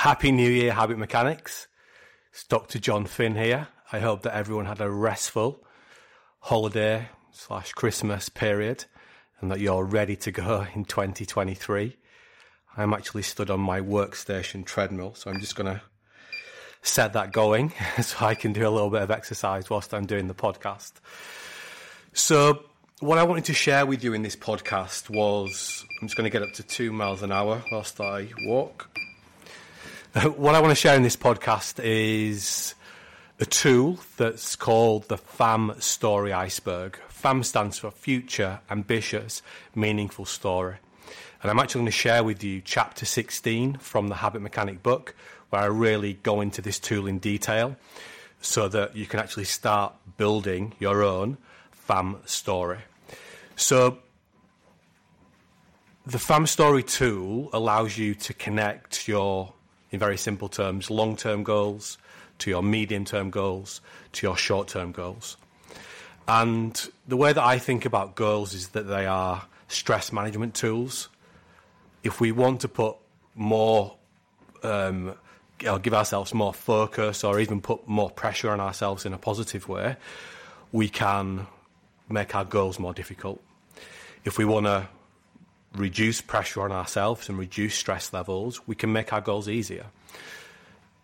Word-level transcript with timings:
Happy 0.00 0.32
New 0.32 0.50
Year, 0.50 0.72
Habit 0.72 0.96
Mechanics. 0.96 1.68
It's 2.32 2.44
Dr. 2.44 2.78
John 2.78 3.04
Finn 3.04 3.34
here. 3.34 3.68
I 3.92 3.98
hope 3.98 4.22
that 4.22 4.34
everyone 4.34 4.64
had 4.64 4.80
a 4.80 4.90
restful 4.90 5.62
holiday 6.38 7.10
slash 7.32 7.74
Christmas 7.74 8.30
period 8.30 8.86
and 9.42 9.50
that 9.50 9.60
you're 9.60 9.84
ready 9.84 10.16
to 10.16 10.32
go 10.32 10.64
in 10.74 10.86
2023. 10.86 11.98
I'm 12.78 12.94
actually 12.94 13.24
stood 13.24 13.50
on 13.50 13.60
my 13.60 13.82
workstation 13.82 14.64
treadmill, 14.64 15.14
so 15.14 15.30
I'm 15.30 15.38
just 15.38 15.54
going 15.54 15.70
to 15.70 15.82
set 16.80 17.12
that 17.12 17.30
going 17.30 17.74
so 18.00 18.24
I 18.24 18.34
can 18.34 18.54
do 18.54 18.66
a 18.66 18.70
little 18.70 18.88
bit 18.88 19.02
of 19.02 19.10
exercise 19.10 19.68
whilst 19.68 19.92
I'm 19.92 20.06
doing 20.06 20.28
the 20.28 20.34
podcast. 20.34 20.92
So, 22.14 22.64
what 23.00 23.18
I 23.18 23.24
wanted 23.24 23.44
to 23.44 23.52
share 23.52 23.84
with 23.84 24.02
you 24.02 24.14
in 24.14 24.22
this 24.22 24.34
podcast 24.34 25.10
was 25.10 25.84
I'm 26.00 26.08
just 26.08 26.16
going 26.16 26.24
to 26.24 26.30
get 26.30 26.42
up 26.42 26.54
to 26.54 26.62
two 26.62 26.90
miles 26.90 27.22
an 27.22 27.32
hour 27.32 27.62
whilst 27.70 28.00
I 28.00 28.28
walk. 28.46 28.88
what 30.36 30.56
I 30.56 30.60
want 30.60 30.72
to 30.72 30.74
share 30.74 30.96
in 30.96 31.04
this 31.04 31.14
podcast 31.14 31.78
is 31.84 32.74
a 33.38 33.44
tool 33.44 34.00
that's 34.16 34.56
called 34.56 35.06
the 35.06 35.16
FAM 35.16 35.76
Story 35.78 36.32
Iceberg. 36.32 36.98
FAM 37.06 37.44
stands 37.44 37.78
for 37.78 37.92
Future, 37.92 38.58
Ambitious, 38.68 39.40
Meaningful 39.72 40.24
Story. 40.24 40.78
And 41.40 41.48
I'm 41.48 41.60
actually 41.60 41.82
going 41.82 41.86
to 41.86 41.92
share 41.92 42.24
with 42.24 42.42
you 42.42 42.60
chapter 42.60 43.06
16 43.06 43.76
from 43.76 44.08
the 44.08 44.16
Habit 44.16 44.42
Mechanic 44.42 44.82
book, 44.82 45.14
where 45.50 45.62
I 45.62 45.66
really 45.66 46.14
go 46.24 46.40
into 46.40 46.60
this 46.60 46.80
tool 46.80 47.06
in 47.06 47.20
detail 47.20 47.76
so 48.40 48.66
that 48.66 48.96
you 48.96 49.06
can 49.06 49.20
actually 49.20 49.44
start 49.44 49.94
building 50.16 50.74
your 50.80 51.04
own 51.04 51.38
FAM 51.70 52.16
story. 52.24 52.78
So, 53.54 53.98
the 56.04 56.18
FAM 56.18 56.48
story 56.48 56.82
tool 56.82 57.48
allows 57.52 57.96
you 57.96 58.16
to 58.16 58.34
connect 58.34 59.06
your 59.06 59.52
in 59.90 59.98
very 59.98 60.16
simple 60.16 60.48
terms, 60.48 60.90
long 60.90 61.16
term 61.16 61.42
goals 61.42 61.98
to 62.38 62.50
your 62.50 62.62
medium 62.62 63.04
term 63.04 63.30
goals 63.30 63.80
to 64.12 64.26
your 64.26 64.36
short 64.36 64.68
term 64.68 64.92
goals. 64.92 65.36
And 66.26 66.88
the 67.08 67.16
way 67.16 67.32
that 67.32 67.42
I 67.42 67.58
think 67.58 67.84
about 67.84 68.14
goals 68.14 68.54
is 68.54 68.68
that 68.68 68.84
they 68.84 69.06
are 69.06 69.44
stress 69.68 70.12
management 70.12 70.54
tools. 70.54 71.08
If 72.02 72.20
we 72.20 72.32
want 72.32 72.60
to 72.62 72.68
put 72.68 72.96
more, 73.34 73.96
um, 74.62 75.14
or 75.66 75.78
give 75.78 75.92
ourselves 75.92 76.32
more 76.32 76.54
focus, 76.54 77.24
or 77.24 77.40
even 77.40 77.60
put 77.60 77.86
more 77.88 78.10
pressure 78.10 78.50
on 78.50 78.60
ourselves 78.60 79.04
in 79.04 79.12
a 79.12 79.18
positive 79.18 79.68
way, 79.68 79.96
we 80.72 80.88
can 80.88 81.46
make 82.08 82.34
our 82.34 82.44
goals 82.44 82.78
more 82.78 82.94
difficult. 82.94 83.42
If 84.24 84.38
we 84.38 84.44
want 84.44 84.66
to 84.66 84.88
reduce 85.74 86.20
pressure 86.20 86.62
on 86.62 86.72
ourselves 86.72 87.28
and 87.28 87.38
reduce 87.38 87.74
stress 87.74 88.12
levels, 88.12 88.66
we 88.66 88.74
can 88.74 88.92
make 88.92 89.12
our 89.12 89.20
goals 89.20 89.48
easier. 89.48 89.86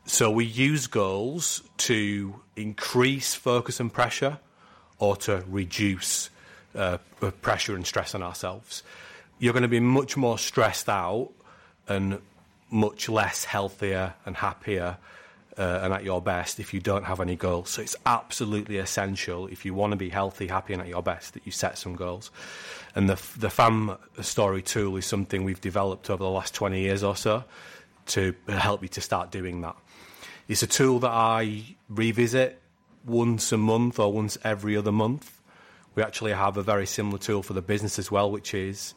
So 0.06 0.30
we 0.30 0.44
use 0.44 0.86
goals 0.86 1.62
to 1.78 2.40
increase 2.54 3.34
focus 3.34 3.80
and 3.80 3.92
pressure 3.92 4.38
or 4.98 5.16
to 5.16 5.44
reduce 5.48 6.30
uh, 6.74 6.98
pressure 7.42 7.74
and 7.74 7.86
stress 7.86 8.14
on 8.14 8.22
ourselves. 8.22 8.82
You're 9.38 9.52
going 9.52 9.62
to 9.62 9.68
be 9.68 9.80
much 9.80 10.16
more 10.16 10.38
stressed 10.38 10.88
out 10.88 11.30
and 11.88 12.20
much 12.70 13.08
less 13.08 13.44
healthier 13.44 14.14
and 14.24 14.36
happier 14.36 14.96
uh, 15.58 15.80
and 15.82 15.92
at 15.92 16.04
your 16.04 16.20
best 16.20 16.60
if 16.60 16.74
you 16.74 16.80
don't 16.80 17.04
have 17.04 17.20
any 17.20 17.36
goals. 17.36 17.70
So 17.70 17.82
it's 17.82 17.96
absolutely 18.04 18.78
essential 18.78 19.46
if 19.46 19.64
you 19.64 19.74
want 19.74 19.92
to 19.92 19.96
be 19.96 20.10
healthy, 20.10 20.48
happy, 20.48 20.72
and 20.72 20.82
at 20.82 20.88
your 20.88 21.02
best 21.02 21.34
that 21.34 21.46
you 21.46 21.52
set 21.52 21.78
some 21.78 21.94
goals. 21.94 22.30
And 22.94 23.08
the 23.08 23.20
the 23.38 23.50
FAM 23.50 23.96
story 24.20 24.62
tool 24.62 24.96
is 24.96 25.06
something 25.06 25.44
we've 25.44 25.60
developed 25.60 26.10
over 26.10 26.22
the 26.22 26.30
last 26.30 26.54
20 26.54 26.80
years 26.80 27.02
or 27.02 27.16
so 27.16 27.44
to 28.06 28.34
help 28.48 28.82
you 28.82 28.88
to 28.88 29.00
start 29.00 29.30
doing 29.30 29.60
that. 29.62 29.76
It's 30.48 30.62
a 30.62 30.66
tool 30.66 31.00
that 31.00 31.10
I 31.10 31.76
revisit 31.88 32.60
once 33.04 33.50
a 33.52 33.56
month 33.56 33.98
or 33.98 34.12
once 34.12 34.38
every 34.44 34.76
other 34.76 34.92
month. 34.92 35.40
We 35.94 36.02
actually 36.02 36.32
have 36.32 36.56
a 36.56 36.62
very 36.62 36.86
similar 36.86 37.18
tool 37.18 37.42
for 37.42 37.52
the 37.52 37.62
business 37.62 37.98
as 37.98 38.10
well, 38.10 38.30
which 38.30 38.54
is 38.54 38.94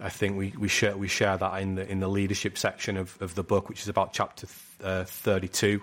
I 0.00 0.08
think 0.10 0.36
we, 0.36 0.52
we 0.58 0.68
share 0.68 0.96
we 0.96 1.08
share 1.08 1.36
that 1.36 1.62
in 1.62 1.76
the 1.76 1.90
in 1.90 2.00
the 2.00 2.08
leadership 2.08 2.58
section 2.58 2.96
of, 2.96 3.16
of 3.20 3.34
the 3.34 3.42
book, 3.42 3.68
which 3.68 3.80
is 3.80 3.88
about 3.88 4.12
chapter 4.12 4.46
uh, 4.82 5.04
32, 5.04 5.80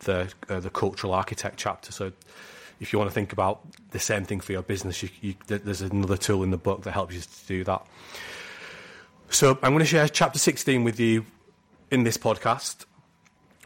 the 0.00 0.32
uh, 0.48 0.60
the 0.60 0.70
cultural 0.70 1.14
architect 1.14 1.56
chapter. 1.58 1.92
So, 1.92 2.12
if 2.80 2.92
you 2.92 2.98
want 2.98 3.10
to 3.10 3.14
think 3.14 3.32
about 3.32 3.60
the 3.92 3.98
same 3.98 4.24
thing 4.24 4.40
for 4.40 4.52
your 4.52 4.62
business, 4.62 5.02
you, 5.02 5.08
you, 5.22 5.34
there's 5.46 5.80
another 5.80 6.16
tool 6.16 6.42
in 6.42 6.50
the 6.50 6.58
book 6.58 6.82
that 6.82 6.92
helps 6.92 7.14
you 7.14 7.20
to 7.20 7.46
do 7.46 7.64
that. 7.64 7.86
So, 9.30 9.58
I'm 9.62 9.72
going 9.72 9.78
to 9.78 9.86
share 9.86 10.06
chapter 10.08 10.38
16 10.38 10.84
with 10.84 11.00
you 11.00 11.24
in 11.90 12.04
this 12.04 12.18
podcast 12.18 12.84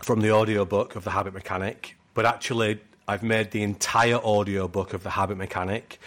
from 0.02 0.20
the 0.20 0.30
audio 0.30 0.64
book 0.64 0.94
of 0.94 1.04
the 1.04 1.10
Habit 1.10 1.34
Mechanic, 1.34 1.96
but 2.14 2.24
actually, 2.24 2.80
I've 3.08 3.24
made 3.24 3.50
the 3.50 3.64
entire 3.64 4.24
audio 4.24 4.68
book 4.68 4.94
of 4.94 5.02
the 5.02 5.10
Habit 5.10 5.36
Mechanic 5.36 5.98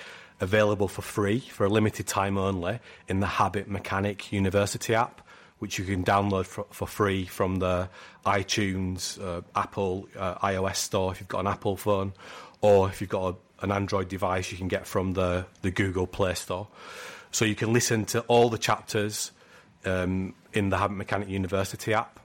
available 0.44 0.88
for 0.88 1.02
free 1.02 1.40
for 1.40 1.66
a 1.66 1.70
limited 1.70 2.06
time 2.06 2.38
only 2.38 2.80
in 3.08 3.20
the 3.20 3.28
Habit 3.28 3.68
Mechanic 3.68 4.32
University 4.32 4.94
app, 4.94 5.22
which 5.60 5.80
you 5.80 5.86
can 5.86 6.04
download 6.04 6.46
for, 6.46 6.66
for 6.70 6.88
free 6.88 7.26
from 7.26 7.58
the 7.58 7.90
iTunes, 8.26 9.22
uh, 9.22 9.42
Apple, 9.56 10.08
uh, 10.18 10.36
iOS 10.48 10.76
store 10.76 11.12
if 11.12 11.20
you've 11.20 11.30
got 11.30 11.40
an 11.40 11.48
Apple 11.48 11.78
phone, 11.78 12.14
or 12.62 12.90
if 12.90 13.02
you've 13.02 13.10
got 13.10 13.34
a, 13.34 13.64
an 13.64 13.72
Android 13.72 14.10
device, 14.10 14.52
you 14.52 14.58
can 14.58 14.68
get 14.68 14.86
from 14.86 15.14
the, 15.14 15.46
the 15.62 15.72
Google 15.72 16.06
Play 16.06 16.36
Store. 16.36 16.68
So 17.32 17.46
you 17.46 17.56
can 17.56 17.74
listen 17.74 18.06
to 18.06 18.22
all 18.22 18.50
the 18.50 18.58
chapters 18.58 19.32
um, 19.86 20.36
in 20.54 20.70
the 20.70 20.78
Habit 20.78 20.98
Mechanic 20.98 21.30
University 21.30 21.94
app. 21.94 22.20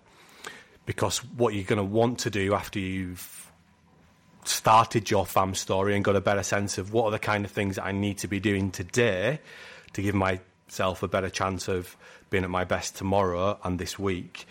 Because 0.84 1.18
what 1.18 1.54
you're 1.54 1.64
going 1.64 1.78
to 1.78 1.84
want 1.84 2.20
to 2.20 2.30
do 2.30 2.54
after 2.54 2.78
you've 2.78 3.47
started 4.48 5.10
your 5.10 5.26
fam 5.26 5.54
story 5.54 5.94
and 5.94 6.04
got 6.04 6.16
a 6.16 6.20
better 6.20 6.42
sense 6.42 6.78
of 6.78 6.92
what 6.92 7.06
are 7.06 7.10
the 7.10 7.18
kind 7.18 7.44
of 7.44 7.50
things 7.50 7.76
that 7.76 7.84
I 7.84 7.92
need 7.92 8.18
to 8.18 8.28
be 8.28 8.40
doing 8.40 8.70
today 8.70 9.40
to 9.92 10.02
give 10.02 10.14
myself 10.14 11.02
a 11.02 11.08
better 11.08 11.30
chance 11.30 11.68
of 11.68 11.96
being 12.30 12.44
at 12.44 12.50
my 12.50 12.64
best 12.64 12.96
tomorrow 12.96 13.58
and 13.64 13.78
this 13.78 13.98
week. 13.98 14.46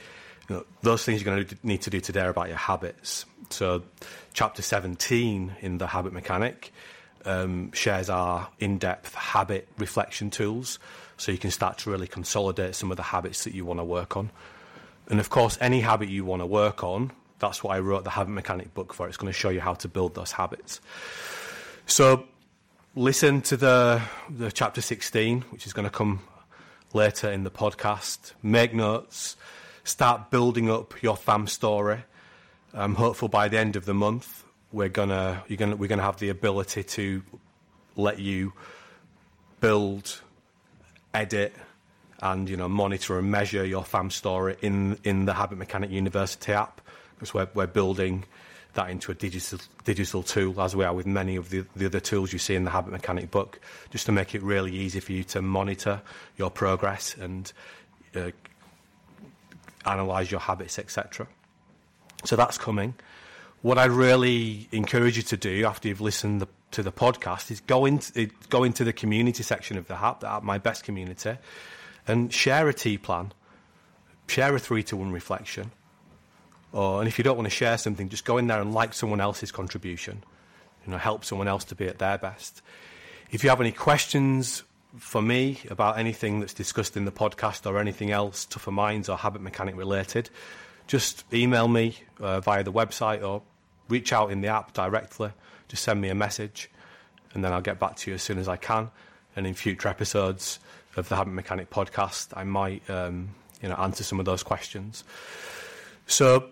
You 0.50 0.58
know, 0.58 0.66
those 0.82 1.04
things 1.04 1.22
you're 1.22 1.36
going 1.36 1.46
to 1.46 1.58
need 1.64 1.82
to 1.84 1.90
do 1.90 2.00
today 2.00 2.22
are 2.22 2.30
about 2.30 2.48
your 2.48 2.58
habits. 2.58 3.26
So, 3.50 3.84
chapter 4.34 4.62
17 4.62 5.56
in 5.62 5.78
the 5.78 5.88
Habit 5.88 6.14
Mechanic 6.14 6.72
um, 7.26 7.72
shares 7.74 8.10
our 8.10 8.50
in 8.60 8.78
depth 8.78 9.14
habit 9.14 9.68
reflection 9.78 10.30
tools 10.32 10.80
so 11.18 11.32
you 11.32 11.38
can 11.38 11.52
start 11.52 11.80
to 11.80 11.92
really 11.92 12.08
consolidate 12.08 12.76
some 12.76 12.92
of 12.92 12.98
the 12.98 13.04
habits 13.04 13.44
that 13.44 13.54
you 13.54 13.66
want 13.66 13.80
to 13.80 13.84
work 13.84 14.16
on. 14.16 14.32
And 15.10 15.20
of 15.20 15.30
course, 15.30 15.58
any 15.60 15.82
habit 15.82 16.10
you 16.10 16.26
want 16.26 16.42
to 16.42 16.46
work 16.46 16.84
on, 16.84 17.12
that's 17.40 17.64
what 17.64 17.76
I 17.76 17.80
wrote 17.80 18.04
the 18.04 18.10
habit 18.10 18.32
mechanic 18.32 18.74
book 18.74 18.94
for. 18.94 19.08
It's 19.08 19.18
going 19.18 19.32
to 19.32 19.38
show 19.38 19.50
you 19.50 19.62
how 19.62 19.76
to 19.76 19.88
build 19.88 20.16
those 20.16 20.32
habits. 20.32 20.82
So 21.86 22.26
listen 22.96 23.42
to 23.44 23.58
the 23.58 24.02
the 24.30 24.52
chapter 24.52 24.82
16, 24.82 25.42
which 25.52 25.66
is 25.66 25.74
going 25.74 25.88
to 25.88 25.96
come 25.96 26.22
later 26.94 27.32
in 27.32 27.44
the 27.44 27.52
podcast. 27.52 28.34
Make 28.42 28.74
notes. 28.74 29.36
Start 29.84 30.32
building 30.32 30.70
up 30.70 31.02
your 31.02 31.16
fam 31.16 31.48
story. 31.48 32.04
I'm 32.74 32.96
hopeful 32.96 33.30
by 33.30 33.48
the 33.48 33.58
end 33.58 33.76
of 33.76 33.86
the 33.86 33.94
month 33.94 34.44
we're 34.72 34.90
gonna 34.90 35.44
you're 35.48 35.58
gonna 35.58 35.76
we're 35.76 35.88
gonna 35.88 36.04
have 36.04 36.20
the 36.20 36.30
ability 36.30 36.84
to 36.84 37.24
let 37.96 38.20
you 38.20 38.54
build, 39.60 40.22
edit, 41.14 41.54
and 42.20 42.50
you 42.50 42.58
know 42.58 42.68
monitor 42.70 43.18
and 43.18 43.32
measure 43.32 43.66
your 43.66 43.84
fam 43.84 44.10
story 44.10 44.58
in 44.62 44.98
in 45.04 45.26
the 45.26 45.34
Habit 45.34 45.58
Mechanic 45.58 45.90
University 45.90 46.54
app 46.54 46.82
because 47.18 47.34
we're, 47.34 47.48
we're 47.54 47.68
building 47.68 48.24
that 48.74 48.90
into 48.90 49.12
a 49.12 49.16
digital, 49.16 49.60
digital 49.84 50.24
tool, 50.24 50.62
as 50.62 50.76
we 50.76 50.86
are 50.86 50.94
with 50.94 51.06
many 51.06 51.36
of 51.36 51.50
the, 51.50 51.66
the 51.76 51.88
other 51.88 52.00
tools 52.00 52.32
you 52.32 52.40
see 52.40 52.56
in 52.56 52.64
the 52.64 52.70
Habit 52.70 52.92
Mechanic 52.92 53.32
book, 53.32 53.60
just 53.90 54.06
to 54.06 54.12
make 54.12 54.34
it 54.36 54.42
really 54.42 54.72
easy 54.72 55.00
for 55.00 55.12
you 55.12 55.24
to 55.26 55.42
monitor 55.42 56.02
your 56.38 56.50
progress 56.50 57.16
and 57.18 57.52
uh, 58.16 58.32
analyse 59.86 60.32
your 60.32 60.40
habits, 60.40 60.78
etc. 60.80 61.28
So 62.24 62.36
that's 62.36 62.58
coming. 62.58 62.94
What 63.62 63.78
I 63.78 63.86
really 63.86 64.70
encourage 64.72 65.18
you 65.18 65.24
to 65.24 65.38
do 65.38 65.66
after 65.66 65.88
you've 65.88 66.02
listened 66.02 66.42
the, 66.42 66.48
to 66.72 66.84
the 66.84 66.92
podcast 66.92 67.50
is 67.52 67.60
go 67.62 67.86
into, 67.86 68.30
go 68.50 68.64
into 68.64 68.84
the 68.84 68.94
community 68.94 69.44
section 69.44 69.78
of 69.78 69.88
the 69.88 69.96
app, 69.96 70.20
the 70.20 70.30
app, 70.30 70.44
My 70.44 70.58
Best 70.58 70.84
Community, 70.84 71.38
and 72.08 72.32
share 72.32 72.68
a 72.68 72.74
T 72.74 72.98
plan, 72.98 73.34
share 74.28 74.56
a 74.56 74.60
three 74.60 74.84
to 74.84 74.98
one 74.98 75.12
reflection, 75.12 75.72
or, 76.74 77.00
and 77.00 77.08
if 77.08 77.18
you 77.18 77.24
don't 77.24 77.38
want 77.38 77.48
to 77.48 77.56
share 77.56 77.78
something, 77.78 78.10
just 78.10 78.26
go 78.26 78.38
in 78.38 78.48
there 78.48 78.62
and 78.62 78.74
like 78.74 78.94
someone 78.94 79.22
else's 79.22 79.52
contribution. 79.52 80.24
You 80.86 80.92
know, 80.92 80.98
help 80.98 81.26
someone 81.26 81.48
else 81.48 81.64
to 81.66 81.76
be 81.76 81.88
at 81.88 82.00
their 82.00 82.18
best. 82.18 82.62
If 83.32 83.44
you 83.44 83.50
have 83.50 83.60
any 83.60 83.72
questions 83.72 84.64
for 84.98 85.22
me 85.22 85.60
about 85.70 85.98
anything 85.98 86.40
that's 86.40 86.54
discussed 86.54 86.96
in 86.96 87.06
the 87.06 87.12
podcast 87.12 87.70
or 87.70 87.78
anything 87.78 88.12
else, 88.12 88.46
Tougher 88.46 88.72
Minds 88.72 89.10
or 89.10 89.18
Habit 89.18 89.42
Mechanic 89.42 89.76
related, 89.76 90.30
just 90.88 91.26
email 91.34 91.68
me 91.68 91.98
uh, 92.20 92.40
via 92.40 92.64
the 92.64 92.72
website 92.72 93.22
or 93.22 93.42
reach 93.90 94.14
out 94.14 94.32
in 94.32 94.42
the 94.42 94.48
app 94.48 94.74
directly. 94.74 95.32
Just 95.68 95.84
send 95.84 96.00
me 96.00 96.10
a 96.10 96.16
message 96.16 96.70
and 97.34 97.44
then 97.44 97.52
I'll 97.52 97.62
get 97.62 97.80
back 97.80 97.98
to 97.98 98.12
you 98.12 98.16
as 98.16 98.24
soon 98.24 98.38
as 98.38 98.48
I 98.48 98.56
can. 98.56 98.90
And 99.36 99.46
in 99.46 99.54
future 99.54 99.90
episodes 99.90 100.60
of 100.96 101.10
the 101.10 101.16
Habit 101.16 101.34
Mechanic 101.34 101.70
podcast, 101.70 102.30
I 102.36 102.44
might 102.44 102.90
um, 102.90 103.30
you 103.62 103.70
know, 103.70 103.76
answer 103.76 104.04
some 104.04 104.20
of 104.20 104.26
those 104.26 104.44
questions. 104.44 105.04
So, 106.08 106.50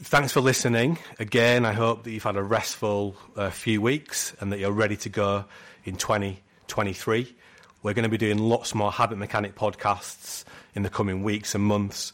thanks 0.00 0.32
for 0.32 0.40
listening. 0.40 0.98
Again, 1.18 1.64
I 1.64 1.72
hope 1.72 2.04
that 2.04 2.12
you've 2.12 2.22
had 2.22 2.36
a 2.36 2.42
restful 2.42 3.16
uh, 3.36 3.50
few 3.50 3.82
weeks 3.82 4.32
and 4.40 4.52
that 4.52 4.60
you're 4.60 4.70
ready 4.70 4.96
to 4.98 5.08
go 5.08 5.46
in 5.84 5.96
2023. 5.96 7.34
We're 7.82 7.92
going 7.92 8.04
to 8.04 8.08
be 8.08 8.18
doing 8.18 8.38
lots 8.38 8.72
more 8.74 8.92
habit 8.92 9.18
mechanic 9.18 9.56
podcasts 9.56 10.44
in 10.74 10.84
the 10.84 10.90
coming 10.90 11.24
weeks 11.24 11.56
and 11.56 11.64
months. 11.64 12.12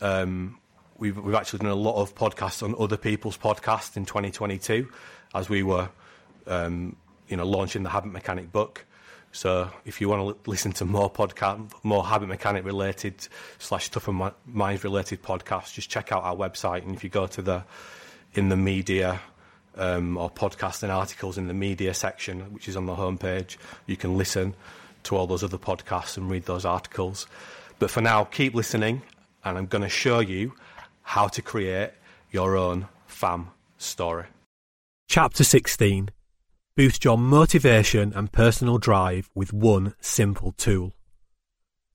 Um, 0.00 0.58
we've, 0.96 1.18
we've 1.18 1.34
actually 1.34 1.58
done 1.58 1.70
a 1.70 1.74
lot 1.74 2.00
of 2.00 2.14
podcasts 2.14 2.62
on 2.62 2.74
other 2.78 2.96
people's 2.96 3.36
podcasts 3.36 3.96
in 3.98 4.06
2022 4.06 4.88
as 5.34 5.50
we 5.50 5.62
were, 5.62 5.90
um, 6.46 6.96
you 7.28 7.36
know, 7.36 7.44
launching 7.44 7.82
the 7.82 7.90
habit 7.90 8.12
mechanic 8.12 8.50
book. 8.50 8.86
So 9.38 9.70
if 9.84 10.00
you 10.00 10.08
want 10.08 10.42
to 10.42 10.50
listen 10.50 10.72
to 10.72 10.84
more 10.84 11.08
podcast, 11.08 11.70
more 11.84 12.04
habit 12.04 12.28
mechanic 12.28 12.64
related 12.64 13.14
slash 13.60 13.88
tougher 13.88 14.32
minds 14.44 14.82
related 14.82 15.22
podcasts, 15.22 15.74
just 15.74 15.88
check 15.88 16.10
out 16.10 16.24
our 16.24 16.34
website. 16.34 16.82
And 16.82 16.96
if 16.96 17.04
you 17.04 17.08
go 17.08 17.28
to 17.28 17.40
the 17.40 17.62
in 18.34 18.48
the 18.48 18.56
media 18.56 19.20
um, 19.76 20.16
or 20.16 20.28
podcast 20.28 20.82
and 20.82 20.90
articles 20.90 21.38
in 21.38 21.46
the 21.46 21.54
media 21.54 21.94
section, 21.94 22.52
which 22.52 22.66
is 22.66 22.76
on 22.76 22.86
the 22.86 22.96
homepage, 22.96 23.58
you 23.86 23.96
can 23.96 24.18
listen 24.18 24.54
to 25.04 25.14
all 25.14 25.28
those 25.28 25.44
other 25.44 25.56
podcasts 25.56 26.16
and 26.16 26.28
read 26.28 26.46
those 26.46 26.64
articles. 26.64 27.28
But 27.78 27.92
for 27.92 28.00
now, 28.00 28.24
keep 28.24 28.56
listening, 28.56 29.02
and 29.44 29.56
I'm 29.56 29.66
going 29.66 29.82
to 29.82 29.88
show 29.88 30.18
you 30.18 30.54
how 31.02 31.28
to 31.28 31.42
create 31.42 31.92
your 32.32 32.56
own 32.56 32.88
FAM 33.06 33.52
story. 33.78 34.24
Chapter 35.06 35.44
16 35.44 36.10
Boost 36.78 37.04
your 37.04 37.18
motivation 37.18 38.12
and 38.14 38.30
personal 38.30 38.78
drive 38.78 39.28
with 39.34 39.52
one 39.52 39.96
simple 40.00 40.52
tool. 40.52 40.94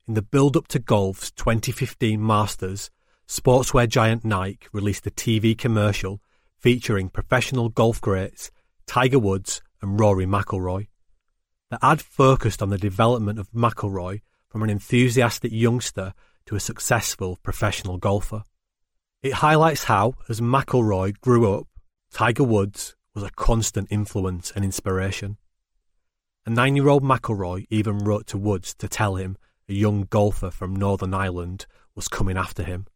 In 0.09 0.13
the 0.13 0.21
build 0.21 0.57
up 0.57 0.67
to 0.67 0.77
golf's 0.79 1.31
2015 1.31 2.21
Masters, 2.21 2.91
sportswear 3.25 3.87
giant 3.87 4.25
Nike 4.25 4.67
released 4.73 5.07
a 5.07 5.09
TV 5.09 5.57
commercial 5.57 6.19
featuring 6.57 7.07
professional 7.07 7.69
golf 7.69 8.01
greats 8.01 8.51
Tiger 8.85 9.19
Woods 9.19 9.61
and 9.81 9.97
Rory 9.97 10.25
McIlroy. 10.25 10.87
The 11.71 11.79
ad 11.81 12.01
focused 12.01 12.61
on 12.61 12.67
the 12.67 12.77
development 12.77 13.39
of 13.39 13.49
McIlroy 13.53 14.19
from 14.49 14.63
an 14.63 14.69
enthusiastic 14.69 15.53
youngster 15.53 16.13
to 16.47 16.57
a 16.57 16.59
successful 16.59 17.39
professional 17.41 17.97
golfer. 17.97 18.43
It 19.21 19.35
highlights 19.35 19.85
how, 19.85 20.15
as 20.27 20.41
McIlroy 20.41 21.21
grew 21.21 21.53
up, 21.53 21.67
Tiger 22.11 22.43
Woods 22.43 22.97
was 23.13 23.23
a 23.23 23.31
constant 23.31 23.87
influence 23.91 24.51
and 24.55 24.65
inspiration. 24.65 25.37
A 26.45 26.49
nine 26.49 26.75
year 26.75 26.89
old 26.89 27.03
McIlroy 27.03 27.65
even 27.69 27.99
wrote 27.99 28.27
to 28.27 28.37
Woods 28.37 28.73
to 28.75 28.87
tell 28.87 29.15
him 29.15 29.37
a 29.69 29.73
young 29.73 30.03
golfer 30.09 30.51
from 30.51 30.75
Northern 30.75 31.13
Ireland 31.13 31.65
was 31.95 32.07
coming 32.07 32.37
after 32.37 32.63
him. 32.63 32.87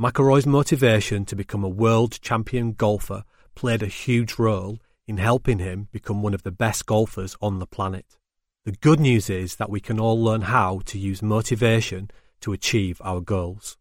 McIlroy's 0.00 0.46
motivation 0.46 1.24
to 1.26 1.36
become 1.36 1.62
a 1.62 1.68
world 1.68 2.20
champion 2.22 2.72
golfer 2.72 3.24
played 3.54 3.82
a 3.82 3.86
huge 3.86 4.38
role 4.38 4.78
in 5.06 5.18
helping 5.18 5.58
him 5.58 5.88
become 5.92 6.22
one 6.22 6.32
of 6.32 6.42
the 6.42 6.52
best 6.52 6.86
golfers 6.86 7.36
on 7.42 7.58
the 7.58 7.66
planet. 7.66 8.16
The 8.64 8.72
good 8.72 9.00
news 9.00 9.28
is 9.28 9.56
that 9.56 9.68
we 9.68 9.80
can 9.80 9.98
all 9.98 10.22
learn 10.22 10.42
how 10.42 10.80
to 10.86 10.98
use 10.98 11.22
motivation 11.22 12.10
to 12.40 12.52
achieve 12.52 13.00
our 13.04 13.20
goals. 13.20 13.76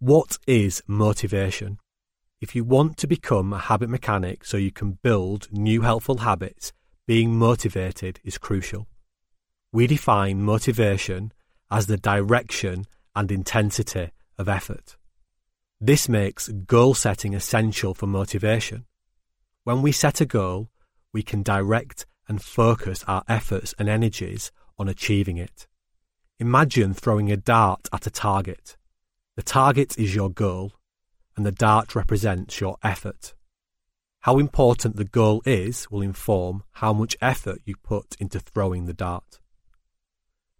What 0.00 0.38
is 0.46 0.82
motivation? 0.86 1.78
If 2.44 2.54
you 2.54 2.62
want 2.62 2.98
to 2.98 3.06
become 3.06 3.54
a 3.54 3.58
habit 3.58 3.88
mechanic 3.88 4.44
so 4.44 4.58
you 4.58 4.70
can 4.70 4.98
build 5.02 5.48
new 5.50 5.80
helpful 5.80 6.18
habits, 6.18 6.74
being 7.06 7.38
motivated 7.38 8.20
is 8.22 8.36
crucial. 8.36 8.86
We 9.72 9.86
define 9.86 10.42
motivation 10.42 11.32
as 11.70 11.86
the 11.86 11.96
direction 11.96 12.84
and 13.16 13.32
intensity 13.32 14.10
of 14.36 14.50
effort. 14.50 14.98
This 15.80 16.06
makes 16.06 16.48
goal 16.48 16.92
setting 16.92 17.32
essential 17.32 17.94
for 17.94 18.06
motivation. 18.06 18.84
When 19.62 19.80
we 19.80 19.90
set 19.90 20.20
a 20.20 20.26
goal, 20.26 20.68
we 21.14 21.22
can 21.22 21.42
direct 21.42 22.04
and 22.28 22.42
focus 22.42 23.06
our 23.08 23.24
efforts 23.26 23.74
and 23.78 23.88
energies 23.88 24.52
on 24.78 24.86
achieving 24.86 25.38
it. 25.38 25.66
Imagine 26.38 26.92
throwing 26.92 27.32
a 27.32 27.38
dart 27.38 27.88
at 27.90 28.06
a 28.06 28.10
target. 28.10 28.76
The 29.34 29.42
target 29.42 29.98
is 29.98 30.14
your 30.14 30.28
goal, 30.28 30.74
and 31.36 31.44
the 31.44 31.52
dart 31.52 31.94
represents 31.94 32.60
your 32.60 32.76
effort. 32.82 33.34
How 34.20 34.38
important 34.38 34.96
the 34.96 35.04
goal 35.04 35.42
is 35.44 35.90
will 35.90 36.00
inform 36.00 36.64
how 36.72 36.92
much 36.92 37.16
effort 37.20 37.60
you 37.64 37.76
put 37.76 38.16
into 38.18 38.40
throwing 38.40 38.86
the 38.86 38.94
dart. 38.94 39.38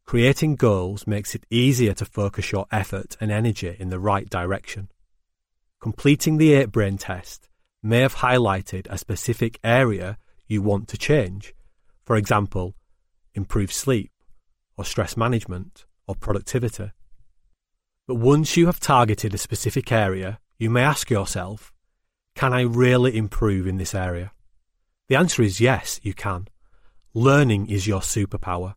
Creating 0.05 0.55
goals 0.55 1.07
makes 1.07 1.35
it 1.35 1.47
easier 1.49 1.95
to 1.95 2.05
focus 2.05 2.53
your 2.53 2.67
effort 2.71 3.17
and 3.21 3.31
energy 3.31 3.75
in 3.79 3.89
the 3.89 3.99
right 3.99 4.29
direction. 4.29 4.91
Completing 5.81 6.37
the 6.37 6.53
8 6.53 6.73
brain 6.73 6.99
test 6.99 7.49
may 7.83 8.01
have 8.01 8.17
highlighted 8.17 8.87
a 8.91 8.99
specific 8.99 9.59
area 9.65 10.19
you 10.47 10.61
want 10.61 10.89
to 10.89 10.99
change. 10.99 11.55
For 12.05 12.17
example, 12.17 12.75
improve 13.35 13.73
sleep, 13.73 14.13
or 14.77 14.85
stress 14.85 15.17
management, 15.17 15.87
or 16.07 16.15
productivity. 16.15 16.93
But 18.07 18.17
once 18.17 18.57
you 18.57 18.67
have 18.67 18.81
targeted 18.81 19.33
a 19.33 19.39
specific 19.39 19.91
area, 19.91 20.39
you 20.59 20.71
may 20.71 20.83
ask 20.83 21.11
yourself, 21.11 21.73
can 22.35 22.53
I 22.53 22.63
really 22.63 23.17
improve 23.17 23.67
in 23.67 23.77
this 23.77 23.95
area? 23.95 24.33
The 25.09 25.17
answer 25.17 25.43
is 25.43 25.61
yes, 25.61 26.01
you 26.03 26.15
can. 26.15 26.49
Learning 27.13 27.69
is 27.69 27.87
your 27.87 28.01
superpower. 28.01 28.75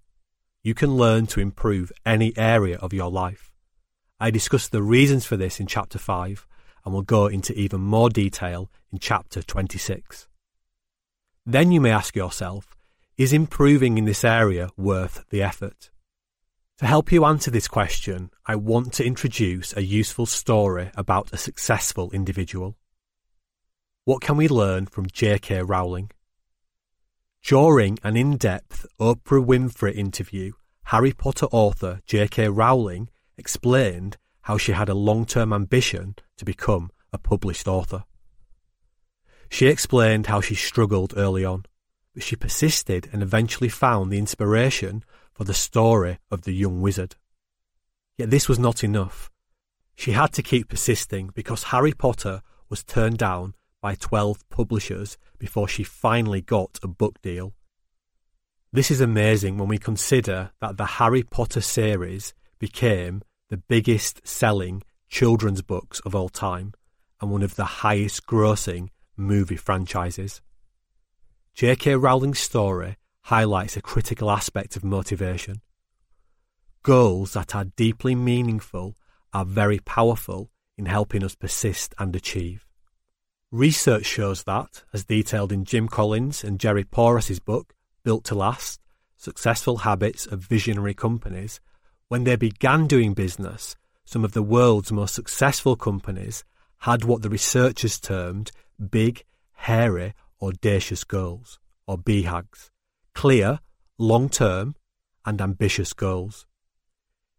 You 0.64 0.74
can 0.74 0.96
learn 0.96 1.28
to 1.28 1.40
improve 1.40 1.92
any 2.06 2.38
area 2.38 2.78
of 2.78 2.94
your 2.94 3.10
life. 3.10 3.52
I 4.20 4.32
discuss 4.32 4.68
the 4.68 4.84
reasons 4.84 5.26
for 5.26 5.38
this 5.38 5.60
in 5.60 5.68
Chapter 5.68 5.98
5 5.98 6.48
and 6.84 6.94
will 6.94 7.04
go 7.04 7.28
into 7.28 7.54
even 7.54 7.82
more 7.82 8.10
detail 8.10 8.72
in 8.92 9.00
chapter 9.00 9.42
26. 9.42 10.28
Then 11.46 11.72
you 11.72 11.82
may 11.82 11.92
ask 11.92 12.16
yourself, 12.16 12.76
is 13.18 13.34
improving 13.34 13.98
in 13.98 14.06
this 14.06 14.24
area 14.24 14.70
worth 14.78 15.26
the 15.30 15.42
effort? 15.42 15.90
To 16.80 16.86
help 16.86 17.12
you 17.12 17.26
answer 17.26 17.50
this 17.50 17.68
question, 17.68 18.30
I 18.46 18.56
want 18.56 18.94
to 18.94 19.04
introduce 19.04 19.76
a 19.76 19.82
useful 19.82 20.28
story 20.28 20.92
about 20.96 21.34
a 21.34 21.38
successful 21.38 22.12
individual. 22.12 22.78
What 24.06 24.22
can 24.22 24.38
we 24.38 24.48
learn 24.48 24.86
from 24.86 25.08
J.K. 25.08 25.64
Rowling? 25.64 26.12
During 27.44 27.98
an 28.04 28.16
in 28.16 28.38
depth 28.38 28.86
Oprah 29.00 29.44
Winfrey 29.44 29.96
interview, 29.96 30.52
Harry 30.84 31.14
Potter 31.14 31.48
author 31.48 32.02
J.K. 32.06 32.50
Rowling 32.50 33.10
explained 33.40 34.18
how 34.42 34.60
she 34.60 34.74
had 34.74 34.88
a 34.88 34.94
long 34.94 35.26
term 35.26 35.52
ambition 35.52 36.16
to 36.38 36.46
become 36.46 36.92
a 37.12 37.18
published 37.18 37.68
author. 37.68 38.04
She 39.50 39.66
explained 39.66 40.28
how 40.28 40.42
she 40.42 40.54
struggled 40.54 41.16
early 41.18 41.44
on, 41.44 41.66
but 42.14 42.22
she 42.22 42.36
persisted 42.36 43.10
and 43.12 43.24
eventually 43.24 43.70
found 43.70 44.12
the 44.12 44.20
inspiration 44.20 45.04
for 45.38 45.44
the 45.44 45.54
story 45.54 46.18
of 46.32 46.42
the 46.42 46.52
young 46.52 46.82
wizard. 46.82 47.16
Yet 48.18 48.32
this 48.32 48.50
was 48.50 48.58
not 48.58 48.84
enough. 48.84 49.30
She 49.94 50.14
had 50.14 50.34
to 50.34 50.42
keep 50.42 50.68
persisting 50.68 51.30
because 51.36 51.66
Harry 51.66 51.94
Potter 51.94 52.42
was 52.70 52.84
turned 52.84 53.20
down 53.20 53.54
by 53.80 53.94
12 53.94 54.50
publishers 54.50 55.16
before 55.38 55.68
she 55.68 55.84
finally 55.84 56.42
got 56.42 56.80
a 56.82 56.88
book 56.88 57.22
deal. 57.22 57.54
This 58.74 58.90
is 58.90 59.00
amazing 59.00 59.60
when 59.60 59.68
we 59.68 59.78
consider 59.78 60.50
that 60.60 60.78
the 60.78 60.86
Harry 60.98 61.22
Potter 61.22 61.62
series 61.62 62.34
became 62.58 63.22
the 63.50 63.58
biggest 63.58 64.28
selling 64.28 64.82
children's 65.08 65.62
books 65.62 66.00
of 66.00 66.16
all 66.16 66.30
time 66.30 66.74
and 67.22 67.30
one 67.30 67.44
of 67.44 67.56
the 67.56 67.86
highest 67.86 68.26
grossing 68.26 68.90
movie 69.16 69.56
franchises. 69.56 70.42
J.K. 71.54 71.96
Rowling's 71.96 72.40
story 72.40 72.98
highlights 73.28 73.76
a 73.76 73.82
critical 73.82 74.32
aspect 74.32 74.78
of 74.78 74.86
motivation. 74.86 75.60
Goals 76.82 77.34
that 77.34 77.54
are 77.54 77.66
deeply 77.66 78.16
meaningful 78.16 78.96
are 79.34 79.44
very 79.44 79.80
powerful 79.80 80.50
in 80.78 80.86
helping 80.86 81.26
us 81.26 81.36
persist 81.36 81.94
and 82.00 82.16
achieve. 82.16 82.66
Research 83.52 84.06
shows 84.06 84.44
that, 84.44 84.86
as 84.94 85.04
detailed 85.04 85.52
in 85.52 85.66
Jim 85.66 85.90
Collins 85.90 86.42
and 86.42 86.58
Jerry 86.58 86.86
Porras's 86.86 87.42
book, 87.42 87.74
Built 88.06 88.24
to 88.26 88.36
Last 88.36 88.80
Successful 89.18 89.80
Habits 89.80 90.26
of 90.26 90.40
Visionary 90.40 90.94
Companies, 90.94 91.60
when 92.08 92.24
they 92.24 92.38
began 92.38 92.88
doing 92.88 93.14
business, 93.14 93.76
some 94.06 94.24
of 94.24 94.32
the 94.32 94.42
world's 94.42 94.94
most 94.94 95.14
successful 95.14 95.76
companies 95.76 96.46
had 96.78 97.04
what 97.04 97.24
the 97.24 97.30
researchers 97.30 98.00
termed 98.00 98.54
big, 98.90 99.26
hairy, 99.52 100.14
audacious 100.42 101.04
goals, 101.04 101.60
or 101.88 101.98
BHAGs, 101.98 102.70
clear, 103.18 103.60
long 103.98 104.30
term, 104.30 104.76
and 105.26 105.42
ambitious 105.42 105.92
goals. 105.92 106.46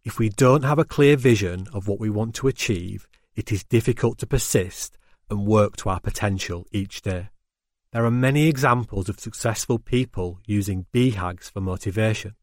If 0.02 0.18
we 0.18 0.28
don't 0.28 0.64
have 0.64 0.80
a 0.80 0.84
clear 0.84 1.16
vision 1.16 1.68
of 1.72 1.86
what 1.86 2.00
we 2.00 2.10
want 2.10 2.34
to 2.34 2.48
achieve, 2.48 3.06
it 3.36 3.52
is 3.52 3.62
difficult 3.62 4.18
to 4.18 4.26
persist 4.26 4.98
and 5.30 5.46
work 5.46 5.76
to 5.76 5.88
our 5.88 6.00
potential 6.00 6.66
each 6.72 7.00
day. 7.02 7.28
There 7.92 8.04
are 8.04 8.10
many 8.10 8.48
examples 8.48 9.08
of 9.08 9.20
successful 9.20 9.78
people 9.78 10.40
using 10.46 10.86
BHAGs 10.92 11.48
for 11.52 11.60
motivation. 11.60 12.34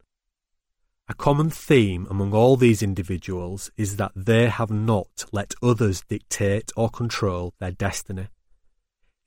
A 1.10 1.14
common 1.14 1.50
theme 1.50 2.08
among 2.10 2.34
all 2.34 2.56
these 2.56 2.82
individuals 2.82 3.70
is 3.76 3.98
that 3.98 4.14
they 4.16 4.48
have 4.48 4.72
not 4.72 5.26
let 5.34 5.56
others 5.62 6.04
dictate 6.08 6.72
or 6.78 6.90
control 6.90 7.54
their 7.60 7.72
destiny. 7.72 8.28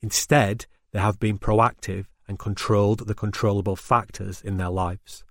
Instead, 0.00 0.64
they 0.92 0.98
have 0.98 1.20
been 1.20 1.38
proactive 1.38 2.06
and 2.28 2.38
controlled 2.38 3.06
the 3.06 3.14
controllable 3.14 3.74
factors 3.74 4.42
in 4.42 4.58
their 4.58 4.70
lives. 4.70 5.24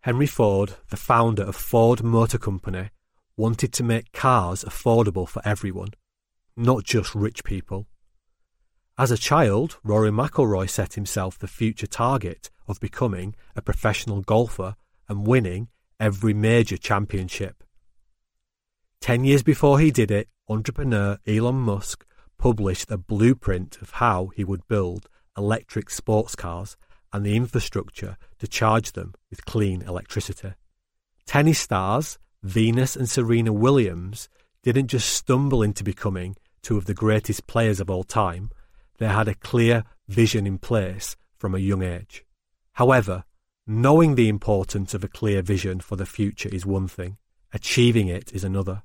Henry 0.00 0.26
Ford, 0.26 0.74
the 0.90 0.96
founder 0.96 1.42
of 1.42 1.56
Ford 1.56 2.04
Motor 2.04 2.38
Company, 2.38 2.90
wanted 3.36 3.72
to 3.72 3.82
make 3.82 4.12
cars 4.12 4.62
affordable 4.62 5.28
for 5.28 5.42
everyone, 5.44 5.88
not 6.56 6.84
just 6.84 7.14
rich 7.14 7.42
people. 7.42 7.88
As 8.98 9.10
a 9.10 9.18
child, 9.18 9.78
Rory 9.82 10.10
McIlroy 10.10 10.70
set 10.70 10.94
himself 10.94 11.38
the 11.38 11.48
future 11.48 11.86
target 11.86 12.50
of 12.68 12.80
becoming 12.80 13.34
a 13.54 13.62
professional 13.62 14.22
golfer 14.22 14.76
and 15.08 15.26
winning 15.26 15.68
every 15.98 16.32
major 16.34 16.76
championship. 16.76 17.62
Ten 19.00 19.24
years 19.24 19.42
before 19.42 19.80
he 19.80 19.90
did 19.90 20.10
it, 20.10 20.28
entrepreneur 20.48 21.18
Elon 21.26 21.56
Musk 21.56 22.06
published 22.38 22.90
a 22.90 22.96
blueprint 22.96 23.78
of 23.82 23.90
how 23.90 24.28
he 24.34 24.44
would 24.44 24.66
build 24.68 25.08
electric 25.36 25.90
sports 25.90 26.34
cars 26.34 26.76
and 27.12 27.24
the 27.24 27.36
infrastructure 27.36 28.16
to 28.38 28.48
charge 28.48 28.92
them 28.92 29.14
with 29.30 29.44
clean 29.44 29.82
electricity. 29.82 30.54
Tennis 31.26 31.58
stars 31.58 32.18
Venus 32.42 32.94
and 32.94 33.08
Serena 33.08 33.52
Williams 33.52 34.28
didn't 34.62 34.86
just 34.86 35.12
stumble 35.12 35.62
into 35.62 35.82
becoming 35.82 36.36
two 36.62 36.76
of 36.76 36.86
the 36.86 36.94
greatest 36.94 37.46
players 37.46 37.80
of 37.80 37.90
all 37.90 38.04
time, 38.04 38.50
they 38.98 39.08
had 39.08 39.28
a 39.28 39.34
clear 39.34 39.84
vision 40.08 40.46
in 40.46 40.58
place 40.58 41.16
from 41.36 41.54
a 41.54 41.58
young 41.58 41.82
age. 41.82 42.24
However, 42.74 43.24
knowing 43.66 44.14
the 44.14 44.28
importance 44.28 44.94
of 44.94 45.02
a 45.02 45.08
clear 45.08 45.42
vision 45.42 45.80
for 45.80 45.96
the 45.96 46.06
future 46.06 46.48
is 46.48 46.64
one 46.64 46.88
thing, 46.88 47.18
achieving 47.52 48.08
it 48.08 48.32
is 48.32 48.44
another. 48.44 48.82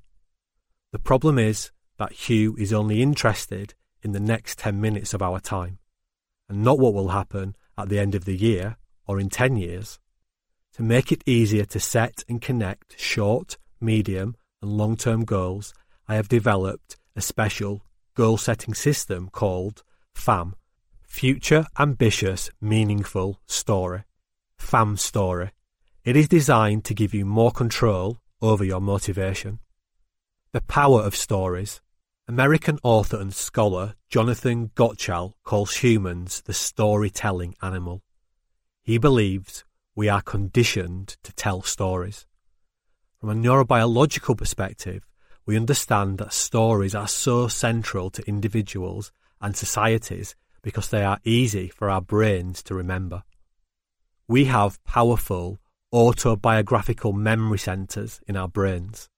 The 0.92 0.98
problem 0.98 1.38
is 1.38 1.70
that 1.98 2.12
Hugh 2.12 2.56
is 2.58 2.72
only 2.72 3.00
interested 3.00 3.74
in 4.02 4.12
the 4.12 4.20
next 4.20 4.58
10 4.58 4.80
minutes 4.80 5.14
of 5.14 5.22
our 5.22 5.40
time, 5.40 5.78
and 6.52 6.62
not 6.62 6.78
what 6.78 6.92
will 6.92 7.08
happen 7.08 7.56
at 7.78 7.88
the 7.88 7.98
end 7.98 8.14
of 8.14 8.26
the 8.26 8.36
year 8.36 8.76
or 9.06 9.18
in 9.18 9.30
10 9.30 9.56
years. 9.56 9.98
To 10.74 10.82
make 10.82 11.10
it 11.10 11.22
easier 11.24 11.64
to 11.64 11.80
set 11.80 12.24
and 12.28 12.42
connect 12.42 13.00
short, 13.00 13.56
medium, 13.80 14.36
and 14.60 14.76
long 14.76 14.98
term 14.98 15.24
goals, 15.24 15.72
I 16.06 16.14
have 16.16 16.28
developed 16.28 16.96
a 17.16 17.22
special 17.22 17.86
goal 18.14 18.36
setting 18.36 18.74
system 18.74 19.30
called 19.30 19.82
FAM 20.14 20.54
Future 21.06 21.64
Ambitious 21.78 22.50
Meaningful 22.60 23.40
Story. 23.46 24.02
FAM 24.58 24.98
Story. 24.98 25.52
It 26.04 26.16
is 26.16 26.28
designed 26.28 26.84
to 26.84 26.94
give 26.94 27.14
you 27.14 27.24
more 27.24 27.50
control 27.50 28.18
over 28.42 28.62
your 28.62 28.80
motivation. 28.80 29.58
The 30.52 30.60
power 30.60 31.00
of 31.00 31.16
stories. 31.16 31.80
American 32.28 32.78
author 32.84 33.20
and 33.20 33.34
scholar 33.34 33.94
Jonathan 34.08 34.68
Gottschall 34.76 35.32
calls 35.42 35.78
humans 35.78 36.40
the 36.42 36.52
storytelling 36.52 37.56
animal. 37.60 38.04
He 38.80 38.96
believes 38.96 39.64
we 39.96 40.08
are 40.08 40.22
conditioned 40.22 41.16
to 41.24 41.32
tell 41.32 41.62
stories. 41.62 42.24
From 43.18 43.30
a 43.30 43.34
neurobiological 43.34 44.38
perspective, 44.38 45.04
we 45.46 45.56
understand 45.56 46.18
that 46.18 46.32
stories 46.32 46.94
are 46.94 47.08
so 47.08 47.48
central 47.48 48.08
to 48.10 48.28
individuals 48.28 49.10
and 49.40 49.56
societies 49.56 50.36
because 50.62 50.90
they 50.90 51.02
are 51.02 51.18
easy 51.24 51.68
for 51.70 51.90
our 51.90 52.00
brains 52.00 52.62
to 52.62 52.74
remember. 52.74 53.24
We 54.28 54.44
have 54.44 54.82
powerful 54.84 55.58
autobiographical 55.92 57.12
memory 57.12 57.58
centers 57.58 58.20
in 58.28 58.36
our 58.36 58.48
brains. 58.48 59.08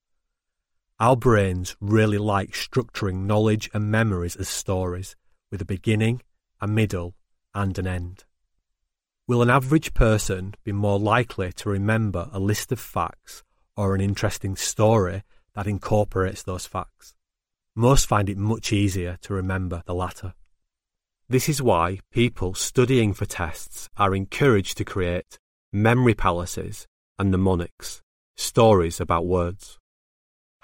Our 1.01 1.17
brains 1.17 1.75
really 1.81 2.19
like 2.19 2.53
structuring 2.53 3.27
knowledge 3.27 3.69
and 3.75 3.91
memories 3.91 4.37
as 4.37 4.49
stories 4.49 5.17
with 5.51 5.61
a 5.61 5.65
beginning, 5.65 6.23
a 6.61 6.69
middle, 6.69 7.17
and 7.53 7.77
an 7.79 7.87
end. 7.89 8.25
Will 9.27 9.43
an 9.43 9.51
average 9.51 9.93
person 9.93 10.55
be 10.63 10.71
more 10.71 11.01
likely 11.01 11.53
to 11.55 11.69
remember 11.69 12.29
a 12.33 12.39
list 12.39 12.71
of 12.71 12.79
facts 12.79 13.43
or 13.77 13.95
an 13.95 14.01
interesting 14.01 14.55
story 14.55 15.25
that 15.55 15.67
incorporates 15.67 16.45
those 16.45 16.67
facts? 16.67 17.17
Most 17.75 18.07
find 18.07 18.29
it 18.29 18.39
much 18.39 18.73
easier 18.73 19.19
to 19.23 19.35
remember 19.35 19.83
the 19.87 19.95
latter. 19.95 20.35
This 21.29 21.49
is 21.49 21.61
why 21.61 21.99
people 22.13 22.55
studying 22.55 23.15
for 23.15 23.27
tests 23.27 23.89
are 23.97 24.15
encouraged 24.15 24.77
to 24.77 24.85
create 24.85 25.41
memory 25.73 26.15
palaces 26.15 26.87
and 27.19 27.33
mnemonics, 27.33 28.01
stories 28.37 29.01
about 29.01 29.27
words. 29.27 29.81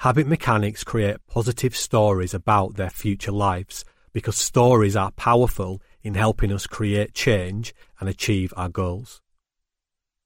Habit 0.01 0.27
mechanics 0.27 0.83
create 0.83 1.19
positive 1.27 1.77
stories 1.77 2.33
about 2.33 2.77
their 2.77 2.89
future 2.89 3.33
lives 3.33 3.85
because 4.15 4.35
stories 4.35 4.97
are 4.97 5.11
powerful 5.11 5.83
in 6.03 6.15
helping 6.15 6.51
us 6.51 6.67
create 6.67 7.13
change 7.13 7.75
and 7.99 8.09
achieve 8.09 8.55
our 8.57 8.71
goals. 8.71 9.21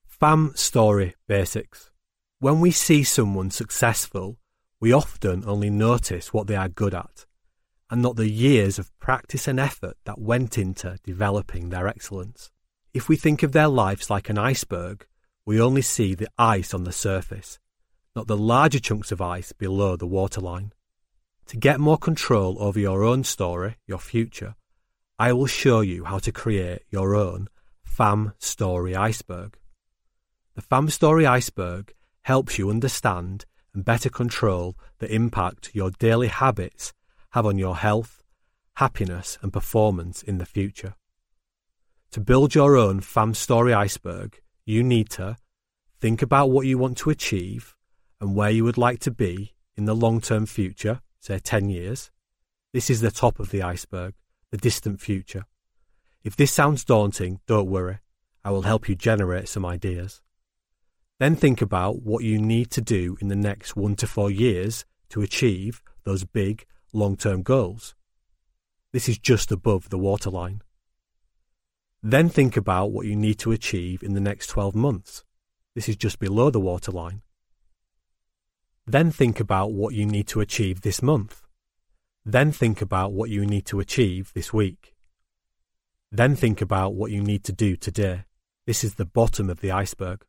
FAM 0.06 0.52
Story 0.54 1.16
Basics 1.26 1.90
When 2.38 2.60
we 2.60 2.70
see 2.70 3.02
someone 3.02 3.50
successful, 3.50 4.38
we 4.78 4.92
often 4.92 5.42
only 5.44 5.70
notice 5.70 6.32
what 6.32 6.46
they 6.46 6.54
are 6.54 6.68
good 6.68 6.94
at 6.94 7.26
and 7.90 8.00
not 8.00 8.14
the 8.14 8.30
years 8.30 8.78
of 8.78 8.96
practice 9.00 9.48
and 9.48 9.58
effort 9.58 9.96
that 10.04 10.20
went 10.20 10.56
into 10.56 11.00
developing 11.02 11.70
their 11.70 11.88
excellence. 11.88 12.52
If 12.92 13.08
we 13.08 13.16
think 13.16 13.42
of 13.42 13.50
their 13.50 13.66
lives 13.66 14.08
like 14.08 14.28
an 14.28 14.38
iceberg, 14.38 15.04
we 15.44 15.60
only 15.60 15.82
see 15.82 16.14
the 16.14 16.28
ice 16.38 16.72
on 16.72 16.84
the 16.84 16.92
surface, 16.92 17.58
not 18.14 18.26
the 18.26 18.36
larger 18.36 18.78
chunks 18.78 19.10
of 19.10 19.20
ice 19.20 19.52
below 19.52 19.96
the 19.96 20.06
waterline. 20.06 20.72
To 21.46 21.56
get 21.56 21.80
more 21.80 21.98
control 21.98 22.56
over 22.60 22.78
your 22.78 23.02
own 23.02 23.24
story, 23.24 23.76
your 23.86 23.98
future, 23.98 24.54
I 25.18 25.32
will 25.32 25.46
show 25.46 25.80
you 25.80 26.04
how 26.04 26.18
to 26.18 26.32
create 26.32 26.82
your 26.90 27.14
own 27.14 27.48
FAM 27.84 28.32
Story 28.38 28.96
Iceberg. 28.96 29.58
The 30.54 30.62
FAM 30.62 30.90
Story 30.90 31.26
Iceberg 31.26 31.92
helps 32.22 32.58
you 32.58 32.70
understand 32.70 33.44
and 33.74 33.84
better 33.84 34.08
control 34.08 34.76
the 34.98 35.12
impact 35.12 35.74
your 35.74 35.90
daily 35.90 36.28
habits 36.28 36.92
have 37.30 37.44
on 37.44 37.58
your 37.58 37.76
health, 37.76 38.22
happiness, 38.76 39.38
and 39.42 39.52
performance 39.52 40.22
in 40.22 40.38
the 40.38 40.46
future. 40.46 40.94
To 42.12 42.20
build 42.20 42.54
your 42.54 42.76
own 42.76 43.00
FAM 43.00 43.34
Story 43.34 43.74
Iceberg, 43.74 44.40
you 44.64 44.84
need 44.84 45.10
to 45.10 45.36
think 46.00 46.22
about 46.22 46.50
what 46.50 46.66
you 46.66 46.78
want 46.78 46.96
to 46.98 47.10
achieve 47.10 47.73
and 48.24 48.34
where 48.34 48.48
you 48.48 48.64
would 48.64 48.78
like 48.78 49.00
to 49.00 49.10
be 49.10 49.52
in 49.76 49.84
the 49.84 49.94
long 49.94 50.18
term 50.18 50.46
future 50.46 51.02
say 51.20 51.38
10 51.38 51.68
years. 51.68 52.10
This 52.72 52.88
is 52.88 53.02
the 53.02 53.10
top 53.10 53.38
of 53.38 53.50
the 53.50 53.62
iceberg, 53.62 54.14
the 54.50 54.56
distant 54.56 54.98
future. 54.98 55.44
If 56.22 56.34
this 56.34 56.50
sounds 56.50 56.86
daunting, 56.86 57.40
don't 57.46 57.68
worry. 57.68 57.98
I 58.42 58.50
will 58.50 58.62
help 58.62 58.88
you 58.88 58.94
generate 58.94 59.46
some 59.46 59.66
ideas. 59.66 60.22
Then 61.20 61.36
think 61.36 61.60
about 61.60 62.00
what 62.00 62.24
you 62.24 62.38
need 62.38 62.70
to 62.70 62.80
do 62.80 63.18
in 63.20 63.28
the 63.28 63.36
next 63.36 63.76
one 63.76 63.94
to 63.96 64.06
four 64.06 64.30
years 64.30 64.86
to 65.10 65.20
achieve 65.20 65.82
those 66.04 66.24
big 66.24 66.64
long 66.94 67.18
term 67.18 67.42
goals. 67.42 67.94
This 68.92 69.06
is 69.06 69.18
just 69.18 69.52
above 69.52 69.90
the 69.90 69.98
waterline. 69.98 70.62
Then 72.02 72.30
think 72.30 72.56
about 72.56 72.90
what 72.90 73.04
you 73.04 73.16
need 73.16 73.38
to 73.40 73.52
achieve 73.52 74.02
in 74.02 74.14
the 74.14 74.20
next 74.20 74.46
12 74.46 74.74
months. 74.74 75.24
This 75.74 75.90
is 75.90 75.96
just 75.96 76.18
below 76.18 76.48
the 76.48 76.60
waterline. 76.60 77.20
Then 78.86 79.10
think 79.10 79.40
about 79.40 79.72
what 79.72 79.94
you 79.94 80.04
need 80.04 80.26
to 80.28 80.40
achieve 80.40 80.82
this 80.82 81.02
month. 81.02 81.42
Then 82.24 82.52
think 82.52 82.82
about 82.82 83.12
what 83.12 83.30
you 83.30 83.46
need 83.46 83.66
to 83.66 83.80
achieve 83.80 84.32
this 84.34 84.52
week. 84.52 84.94
Then 86.12 86.36
think 86.36 86.60
about 86.60 86.94
what 86.94 87.10
you 87.10 87.22
need 87.22 87.44
to 87.44 87.52
do 87.52 87.76
today. 87.76 88.24
This 88.66 88.84
is 88.84 88.94
the 88.94 89.04
bottom 89.04 89.50
of 89.50 89.60
the 89.60 89.70
iceberg. 89.70 90.24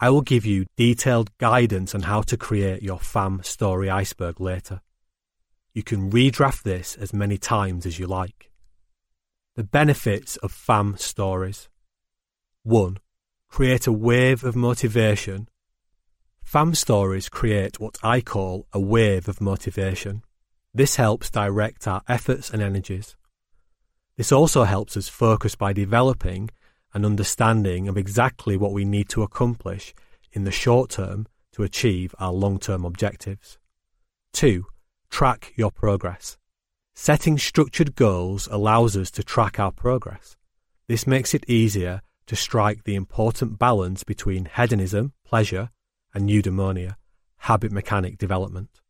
I 0.00 0.10
will 0.10 0.22
give 0.22 0.44
you 0.44 0.66
detailed 0.76 1.36
guidance 1.38 1.94
on 1.94 2.02
how 2.02 2.22
to 2.22 2.36
create 2.36 2.82
your 2.82 2.98
FAM 2.98 3.42
story 3.42 3.88
iceberg 3.88 4.40
later. 4.40 4.80
You 5.72 5.82
can 5.82 6.10
redraft 6.10 6.62
this 6.62 6.96
as 6.96 7.12
many 7.12 7.38
times 7.38 7.86
as 7.86 7.98
you 7.98 8.06
like. 8.06 8.50
The 9.56 9.64
benefits 9.64 10.36
of 10.36 10.52
FAM 10.52 10.96
stories 10.98 11.68
1. 12.62 12.98
Create 13.48 13.86
a 13.86 13.92
wave 13.92 14.44
of 14.44 14.56
motivation 14.56 15.48
FAM 16.54 16.72
stories 16.72 17.28
create 17.28 17.80
what 17.80 17.98
I 18.00 18.20
call 18.20 18.68
a 18.72 18.78
wave 18.78 19.26
of 19.26 19.40
motivation. 19.40 20.22
This 20.72 20.94
helps 20.94 21.28
direct 21.28 21.88
our 21.88 22.02
efforts 22.06 22.48
and 22.48 22.62
energies. 22.62 23.16
This 24.16 24.30
also 24.30 24.62
helps 24.62 24.96
us 24.96 25.08
focus 25.08 25.56
by 25.56 25.72
developing 25.72 26.50
an 26.92 27.04
understanding 27.04 27.88
of 27.88 27.96
exactly 27.96 28.56
what 28.56 28.70
we 28.70 28.84
need 28.84 29.08
to 29.08 29.24
accomplish 29.24 29.92
in 30.32 30.44
the 30.44 30.52
short 30.52 30.90
term 30.90 31.26
to 31.54 31.64
achieve 31.64 32.14
our 32.20 32.32
long 32.32 32.60
term 32.60 32.84
objectives. 32.84 33.58
2. 34.34 34.64
Track 35.10 35.54
your 35.56 35.72
progress. 35.72 36.38
Setting 36.94 37.36
structured 37.36 37.96
goals 37.96 38.46
allows 38.48 38.96
us 38.96 39.10
to 39.10 39.24
track 39.24 39.58
our 39.58 39.72
progress. 39.72 40.36
This 40.86 41.04
makes 41.04 41.34
it 41.34 41.50
easier 41.50 42.00
to 42.26 42.36
strike 42.36 42.84
the 42.84 42.94
important 42.94 43.58
balance 43.58 44.04
between 44.04 44.48
hedonism, 44.54 45.14
pleasure, 45.24 45.70
and 46.14 46.30
eudaimonia, 46.30 46.96
habit 47.38 47.72
mechanic 47.72 48.16
development. 48.16 48.80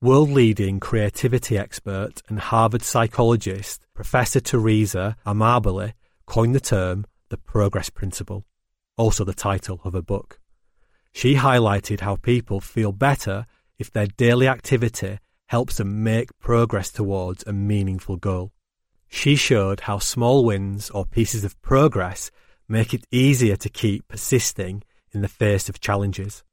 World 0.00 0.30
leading 0.30 0.78
creativity 0.80 1.56
expert 1.58 2.22
and 2.28 2.38
Harvard 2.38 2.82
psychologist 2.82 3.86
Professor 3.94 4.40
Teresa 4.40 5.16
Amabile 5.26 5.92
coined 6.26 6.54
the 6.54 6.60
term 6.60 7.04
the 7.30 7.36
progress 7.36 7.90
principle, 7.90 8.44
also 8.96 9.24
the 9.24 9.34
title 9.34 9.80
of 9.84 9.94
a 9.94 10.02
book. 10.02 10.40
She 11.12 11.34
highlighted 11.34 12.00
how 12.00 12.16
people 12.16 12.60
feel 12.60 12.92
better 12.92 13.46
if 13.78 13.92
their 13.92 14.06
daily 14.06 14.46
activity 14.46 15.18
helps 15.46 15.78
them 15.78 16.02
make 16.02 16.38
progress 16.38 16.92
towards 16.92 17.42
a 17.44 17.52
meaningful 17.52 18.16
goal. 18.16 18.52
She 19.08 19.34
showed 19.34 19.80
how 19.80 19.98
small 19.98 20.44
wins 20.44 20.90
or 20.90 21.06
pieces 21.06 21.42
of 21.42 21.60
progress 21.62 22.30
make 22.68 22.92
it 22.92 23.06
easier 23.10 23.56
to 23.56 23.68
keep 23.68 24.06
persisting 24.06 24.82
in 25.12 25.22
the 25.22 25.28
face 25.28 25.68
of 25.68 25.80
challenges. 25.80 26.44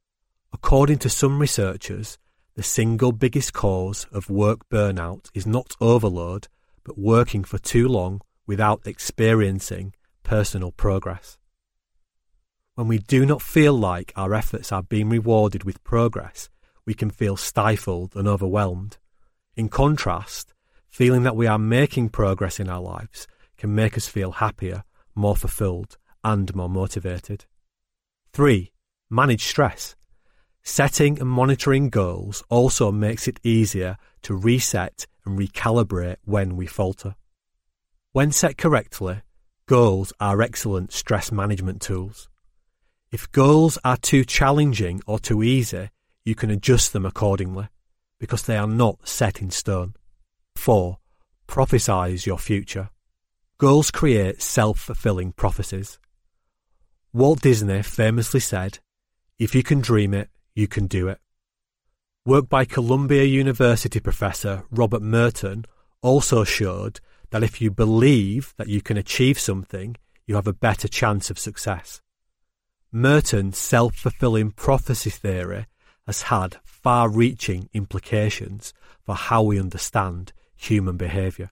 According 0.55 0.99
to 0.99 1.09
some 1.09 1.39
researchers, 1.39 2.17
the 2.55 2.63
single 2.63 3.11
biggest 3.11 3.51
cause 3.51 4.07
of 4.13 4.29
work 4.29 4.69
burnout 4.69 5.27
is 5.33 5.45
not 5.45 5.75
overload, 5.81 6.47
but 6.85 6.97
working 6.97 7.43
for 7.43 7.57
too 7.57 7.89
long 7.89 8.21
without 8.47 8.87
experiencing 8.87 9.93
personal 10.23 10.71
progress. 10.71 11.37
When 12.75 12.87
we 12.87 12.99
do 12.99 13.25
not 13.25 13.41
feel 13.41 13.73
like 13.73 14.13
our 14.15 14.33
efforts 14.33 14.71
are 14.71 14.81
being 14.81 15.09
rewarded 15.09 15.65
with 15.65 15.83
progress, 15.83 16.47
we 16.85 16.93
can 16.93 17.09
feel 17.09 17.35
stifled 17.35 18.15
and 18.15 18.25
overwhelmed. 18.25 18.97
In 19.57 19.67
contrast, 19.67 20.53
feeling 20.89 21.23
that 21.23 21.35
we 21.35 21.47
are 21.47 21.59
making 21.59 22.09
progress 22.09 22.61
in 22.61 22.69
our 22.69 22.81
lives 22.81 23.27
can 23.57 23.75
make 23.75 23.97
us 23.97 24.07
feel 24.07 24.31
happier, 24.31 24.85
more 25.15 25.35
fulfilled, 25.35 25.97
and 26.23 26.55
more 26.55 26.69
motivated. 26.69 27.43
3. 28.31 28.71
Manage 29.09 29.43
stress. 29.43 29.94
Setting 30.67 31.19
and 31.19 31.29
monitoring 31.29 31.89
goals 31.91 32.43
also 32.49 32.91
makes 32.91 33.27
it 33.27 33.39
easier 33.43 33.97
to 34.23 34.33
reset 34.33 35.05
and 35.23 35.37
recalibrate 35.37 36.15
when 36.25 36.55
we 36.55 36.65
falter. 36.65 37.15
When 38.13 38.31
set 38.31 38.57
correctly, 38.57 39.21
goals 39.67 40.11
are 40.19 40.41
excellent 40.41 40.91
stress 40.91 41.31
management 41.31 41.83
tools. 41.83 42.29
If 43.11 43.31
goals 43.31 43.77
are 43.85 43.95
too 43.95 44.25
challenging 44.25 45.01
or 45.05 45.19
too 45.19 45.43
easy, 45.43 45.91
you 46.25 46.33
can 46.33 46.49
adjust 46.49 46.93
them 46.93 47.05
accordingly 47.05 47.67
because 48.19 48.41
they 48.41 48.57
are 48.57 48.67
not 48.67 49.07
set 49.07 49.43
in 49.43 49.51
stone. 49.51 49.93
4. 50.55 50.97
Prophesize 51.47 52.25
your 52.25 52.39
future. 52.39 52.89
Goals 53.59 53.91
create 53.91 54.41
self 54.41 54.79
fulfilling 54.79 55.31
prophecies. 55.31 55.99
Walt 57.13 57.41
Disney 57.41 57.83
famously 57.83 58.39
said, 58.39 58.79
If 59.37 59.53
you 59.53 59.61
can 59.61 59.79
dream 59.79 60.15
it, 60.15 60.29
you 60.55 60.67
can 60.67 60.87
do 60.87 61.07
it. 61.07 61.19
Work 62.25 62.49
by 62.49 62.65
Columbia 62.65 63.23
University 63.23 63.99
professor 63.99 64.63
Robert 64.71 65.01
Merton 65.01 65.65
also 66.01 66.43
showed 66.43 66.99
that 67.29 67.43
if 67.43 67.61
you 67.61 67.69
believe 67.69 68.53
that 68.57 68.67
you 68.67 68.81
can 68.81 68.97
achieve 68.97 69.37
something, 69.37 69.95
you 70.25 70.35
have 70.35 70.47
a 70.47 70.53
better 70.53 70.87
chance 70.87 71.29
of 71.29 71.37
success. 71.37 72.01
Merton's 72.91 73.57
self 73.57 73.95
fulfilling 73.95 74.51
prophecy 74.51 75.09
theory 75.09 75.65
has 76.07 76.23
had 76.23 76.57
far 76.63 77.09
reaching 77.09 77.69
implications 77.73 78.73
for 79.03 79.15
how 79.15 79.43
we 79.43 79.59
understand 79.59 80.33
human 80.55 80.97
behaviour. 80.97 81.51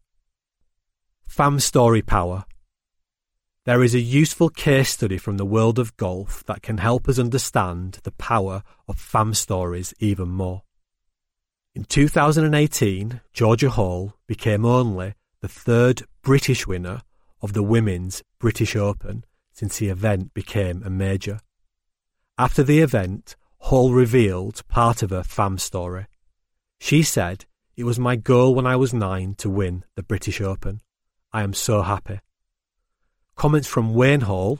Fam 1.27 1.59
story 1.59 2.01
power 2.01 2.45
there 3.65 3.81
is 3.81 3.95
a 3.95 3.99
useful 3.99 4.49
case 4.49 4.89
study 4.89 5.17
from 5.17 5.37
the 5.37 5.45
world 5.45 5.79
of 5.79 5.95
golf 5.95 6.43
that 6.45 6.61
can 6.61 6.79
help 6.79 7.07
us 7.07 7.17
understand 7.17 7.99
the 8.03 8.11
power 8.11 8.61
of 8.87 8.99
fam 8.99 9.33
stories 9.33 9.93
even 9.99 10.27
more. 10.27 10.63
In 11.73 11.85
2018, 11.85 13.21
Georgia 13.31 13.69
Hall 13.69 14.13
became 14.27 14.65
only 14.65 15.13
the 15.41 15.47
third 15.47 16.03
British 16.21 16.67
winner 16.67 17.01
of 17.41 17.53
the 17.53 17.63
Women's 17.63 18.21
British 18.37 18.75
Open 18.75 19.23
since 19.53 19.77
the 19.77 19.89
event 19.89 20.33
became 20.33 20.83
a 20.83 20.89
major. 20.89 21.39
After 22.37 22.63
the 22.63 22.79
event, 22.79 23.35
Hall 23.57 23.93
revealed 23.93 24.67
part 24.67 25.01
of 25.01 25.11
her 25.11 25.23
fam 25.23 25.57
story. 25.57 26.07
She 26.79 27.01
said, 27.01 27.45
It 27.77 27.85
was 27.85 27.97
my 27.97 28.17
goal 28.17 28.53
when 28.53 28.67
I 28.67 28.75
was 28.75 28.93
nine 28.93 29.35
to 29.35 29.49
win 29.49 29.85
the 29.95 30.03
British 30.03 30.41
Open. 30.41 30.81
I 31.31 31.43
am 31.43 31.53
so 31.53 31.81
happy. 31.81 32.19
Comments 33.35 33.67
from 33.67 33.93
Wayne 33.93 34.21
Hall, 34.21 34.59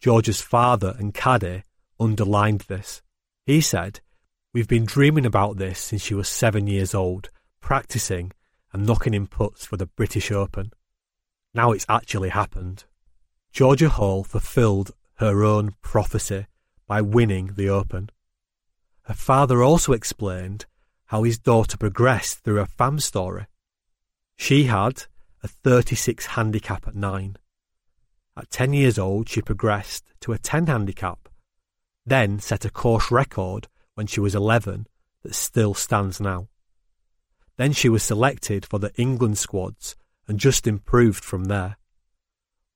Georgia's 0.00 0.40
father 0.40 0.94
and 0.98 1.14
caddy, 1.14 1.64
underlined 2.00 2.62
this. 2.62 3.02
He 3.46 3.60
said, 3.60 4.00
We've 4.52 4.68
been 4.68 4.84
dreaming 4.86 5.26
about 5.26 5.56
this 5.56 5.78
since 5.78 6.02
she 6.02 6.14
was 6.14 6.28
seven 6.28 6.66
years 6.66 6.94
old, 6.94 7.30
practicing 7.60 8.32
and 8.72 8.86
knocking 8.86 9.14
in 9.14 9.26
putts 9.26 9.66
for 9.66 9.76
the 9.76 9.86
British 9.86 10.30
Open. 10.30 10.72
Now 11.52 11.72
it's 11.72 11.86
actually 11.88 12.30
happened. 12.30 12.84
Georgia 13.52 13.88
Hall 13.88 14.24
fulfilled 14.24 14.92
her 15.16 15.44
own 15.44 15.74
prophecy 15.80 16.46
by 16.86 17.00
winning 17.00 17.52
the 17.56 17.68
Open. 17.68 18.10
Her 19.02 19.14
father 19.14 19.62
also 19.62 19.92
explained 19.92 20.66
how 21.06 21.22
his 21.22 21.38
daughter 21.38 21.76
progressed 21.76 22.40
through 22.40 22.56
her 22.56 22.66
fam 22.66 22.98
story. 22.98 23.46
She 24.36 24.64
had 24.64 25.04
a 25.42 25.48
36 25.48 26.26
handicap 26.26 26.88
at 26.88 26.94
nine. 26.94 27.36
At 28.36 28.50
10 28.50 28.72
years 28.72 28.98
old, 28.98 29.28
she 29.28 29.40
progressed 29.40 30.04
to 30.20 30.32
a 30.32 30.38
10 30.38 30.66
handicap, 30.66 31.28
then 32.04 32.40
set 32.40 32.64
a 32.64 32.70
course 32.70 33.10
record 33.10 33.68
when 33.94 34.06
she 34.06 34.20
was 34.20 34.34
11 34.34 34.86
that 35.22 35.34
still 35.34 35.74
stands 35.74 36.20
now. 36.20 36.48
Then 37.56 37.72
she 37.72 37.88
was 37.88 38.02
selected 38.02 38.66
for 38.66 38.78
the 38.78 38.92
England 38.96 39.38
squads 39.38 39.94
and 40.26 40.40
just 40.40 40.66
improved 40.66 41.24
from 41.24 41.44
there. 41.44 41.76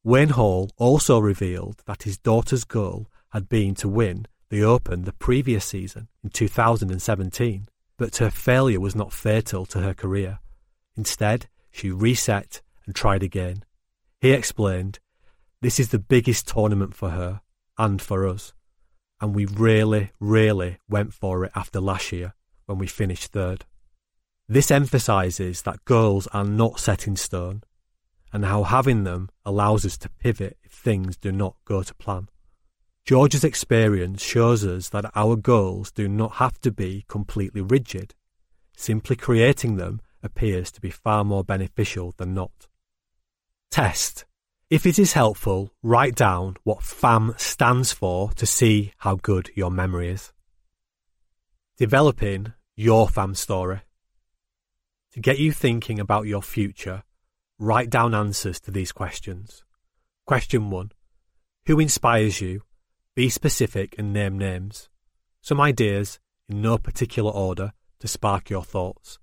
Wayne 0.05 0.31
Hall 0.31 0.71
also 0.77 1.19
revealed 1.19 1.83
that 1.87 2.05
his 2.05 2.19
daughter's 2.19 2.65
goal 2.65 3.11
had 3.31 3.49
been 3.49 3.75
to 3.77 3.89
win 3.89 4.27
the 4.49 4.63
Open 4.63 5.03
the 5.03 5.13
previous 5.13 5.65
season 5.65 6.09
in 6.23 6.31
2017, 6.31 7.69
but 7.97 8.17
her 8.17 8.31
failure 8.31 8.81
was 8.81 8.95
not 8.95 9.13
fatal 9.13 9.67
to 9.67 9.81
her 9.81 9.93
career. 9.93 10.39
Instead, 10.97 11.49
she 11.71 11.91
reset 11.91 12.63
and 12.87 12.95
tried 12.95 13.23
again. 13.23 13.65
He 14.21 14.31
explained 14.31 15.01
this 15.61 15.81
is 15.81 15.89
the 15.89 15.99
biggest 15.99 16.47
tournament 16.47 16.95
for 16.95 17.11
her 17.11 17.41
and 17.77 18.01
for 18.01 18.27
us. 18.27 18.53
And 19.21 19.35
we 19.35 19.47
really, 19.47 20.13
really 20.21 20.79
went 20.89 21.13
for 21.13 21.45
it 21.45 21.53
after 21.55 21.81
last 21.81 22.13
year 22.13 22.35
when 22.67 22.79
we 22.79 22.87
finished 22.87 23.33
third. 23.33 23.65
This 24.49 24.71
emphasises 24.71 25.63
that 25.63 25.85
goals 25.85 26.27
are 26.29 26.45
not 26.45 26.79
set 26.81 27.07
in 27.07 27.17
stone 27.17 27.63
and 28.33 28.45
how 28.45 28.63
having 28.63 29.05
them 29.05 29.29
allows 29.45 29.85
us 29.85 29.99
to 29.99 30.09
pivot 30.09 30.57
if 30.63 30.73
things 30.73 31.17
do 31.17 31.33
not 31.33 31.57
go 31.65 31.83
to 31.83 31.95
plan. 31.95 32.29
Georgia's 33.05 33.45
experience 33.45 34.23
shows 34.23 34.65
us 34.65 34.91
that 34.91 35.11
our 35.15 35.35
goals 35.35 35.91
do 35.91 36.09
not 36.09 36.35
have 36.35 36.61
to 36.61 36.71
be 36.71 37.05
completely 37.09 37.63
rigid. 37.63 38.15
Simply 38.77 39.17
creating 39.17 39.77
them 39.77 40.01
appears 40.23 40.71
to 40.73 40.81
be 40.81 40.91
far 40.91 41.25
more 41.25 41.43
beneficial 41.43 42.15
than 42.17 42.35
not. 42.35 42.69
Test 43.71 44.25
if 44.71 44.85
it 44.85 44.99
is 44.99 45.15
helpful, 45.15 45.73
write 45.83 46.15
down 46.15 46.57
what 46.63 46.83
FAM 46.83 47.35
stands 47.39 47.91
for 47.93 48.31
to 48.33 48.45
see 48.45 48.93
how 48.99 49.17
good 49.17 49.51
your 49.55 49.71
memory 49.71 50.11
is. 50.11 50.33
Developing 51.79 52.53
your 52.77 53.09
FAM 53.09 53.35
story. 53.35 53.81
To 55.13 55.21
get 55.21 55.39
you 55.39 55.53
thinking 55.53 55.99
about 55.99 56.27
your 56.27 56.43
future, 56.43 57.03
write 57.59 57.89
down 57.89 58.15
answers 58.15 58.61
to 58.61 58.71
these 58.71 58.93
questions. 58.93 59.65
Question 60.27 60.69
1. 60.69 60.93
Who 61.67 61.81
inspires 61.81 62.43
you? 62.43 62.63
Be 63.15 63.31
specific 63.31 63.95
and 63.99 64.13
name 64.13 64.37
names. 64.37 64.91
Some 65.41 65.63
ideas, 65.63 66.21
in 66.47 66.61
no 66.61 66.77
particular 66.77 67.31
order, 67.31 67.73
to 68.01 68.07
spark 68.07 68.51
your 68.51 68.65
thoughts. 68.65 69.19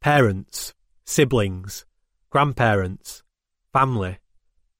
Parents, 0.00 0.72
siblings, 1.04 1.84
grandparents, 2.30 3.24
family, 3.72 4.18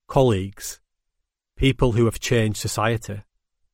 colleagues, 0.09 0.81
people 1.57 1.93
who 1.93 2.05
have 2.05 2.21
changed 2.21 2.59
society, 2.59 3.23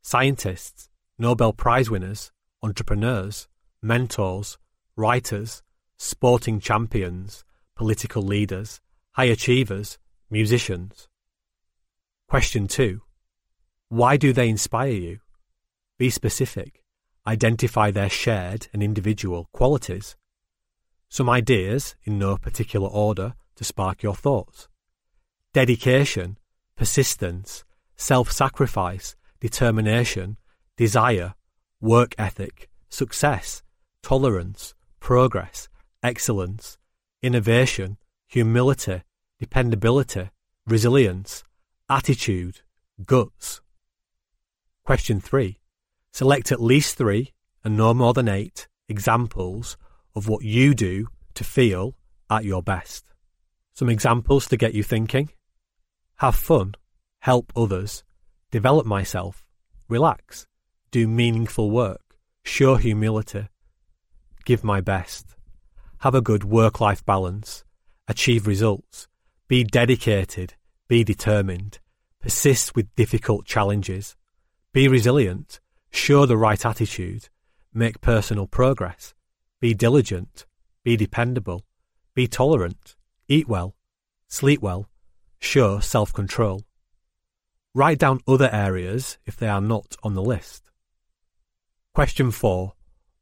scientists, 0.03 0.89
Nobel 1.19 1.53
Prize 1.53 1.91
winners, 1.91 2.33
entrepreneurs, 2.63 3.49
mentors, 3.83 4.59
writers, 4.97 5.63
sporting 5.99 6.59
champions, 6.59 7.45
political 7.77 8.23
leaders, 8.23 8.81
high 9.13 9.25
achievers, 9.25 9.99
musicians. 10.31 11.09
Question 12.29 12.67
2. 12.67 13.03
Why 13.89 14.17
do 14.17 14.33
they 14.33 14.49
inspire 14.49 14.93
you? 14.93 15.21
Be 15.99 16.09
specific. 16.09 16.83
Identify 17.27 17.91
their 17.91 18.09
shared 18.09 18.69
and 18.73 18.83
individual 18.83 19.49
qualities. 19.53 20.17
Some 21.11 21.29
ideas, 21.29 21.95
in 22.05 22.19
no 22.19 22.39
particular 22.39 22.89
order, 22.89 23.35
to 23.57 23.65
spark 23.65 24.03
your 24.03 24.15
thoughts 24.15 24.69
dedication, 25.53 26.39
persistence, 26.77 27.65
self 27.97 28.33
sacrifice, 28.33 29.17
determination, 29.41 30.37
desire, 30.77 31.35
work 31.81 32.15
ethic, 32.19 32.69
success, 32.89 33.63
tolerance, 34.03 34.75
progress, 35.01 35.69
excellence, 36.03 36.79
innovation, 37.23 37.99
humility, 38.27 39.03
dependability, 39.39 40.31
resilience, 40.67 41.45
attitude, 41.89 42.61
guts. 43.05 43.61
Question 44.85 45.21
3. 45.21 45.59
Select 46.13 46.53
at 46.53 46.61
least 46.61 46.97
three, 46.97 47.33
and 47.65 47.77
no 47.77 47.95
more 47.95 48.13
than 48.13 48.29
eight, 48.29 48.69
examples 48.89 49.77
of 50.15 50.29
what 50.29 50.45
you 50.45 50.75
do 50.75 51.09
to 51.35 51.45
feel 51.45 51.95
at 52.29 52.45
your 52.45 52.63
best. 52.63 53.05
Some 53.75 53.89
examples 53.89 54.47
to 54.49 54.57
get 54.57 54.75
you 54.75 54.83
thinking. 54.83 55.31
Have 56.23 56.37
fun, 56.37 56.77
help 57.19 57.53
others, 57.57 58.05
develop 58.53 58.87
myself, 58.87 59.45
relax, 59.89 60.47
do 60.93 61.09
meaningful 61.09 61.69
work, 61.69 62.17
show 62.45 62.77
humility, 62.77 63.49
give 64.45 64.63
my 64.63 64.81
best, 64.81 65.35
have 65.99 66.15
a 66.15 66.21
good 66.21 66.45
work 66.45 66.81
life 66.81 67.05
balance, 67.05 67.65
achieve 68.07 68.47
results, 68.47 69.09
be 69.49 69.65
dedicated, 69.65 70.55
be 70.87 71.03
determined, 71.03 71.81
persist 72.21 72.77
with 72.77 72.95
difficult 72.95 73.45
challenges, 73.45 74.15
be 74.73 74.87
resilient, 74.87 75.59
show 75.91 76.25
the 76.25 76.37
right 76.37 76.65
attitude, 76.65 77.31
make 77.75 78.01
personal 78.01 78.47
progress, 78.47 79.13
be 79.59 79.75
diligent, 79.75 80.47
be 80.85 80.97
dependable, 80.97 81.65
be 82.15 82.29
tolerant, 82.29 82.95
eat 83.27 83.49
well, 83.49 83.75
sleep 84.29 84.63
well, 84.63 84.89
show 85.43 85.81
self 85.81 86.13
control. 86.13 86.63
Write 87.75 87.99
down 87.99 88.21
other 88.29 88.49
areas 88.53 89.19
if 89.27 89.37
they 89.37 89.49
are 89.49 89.61
not 89.61 89.97
on 90.03 90.15
the 90.15 90.23
list. 90.23 90.71
Question 91.95 92.31
4. 92.31 92.73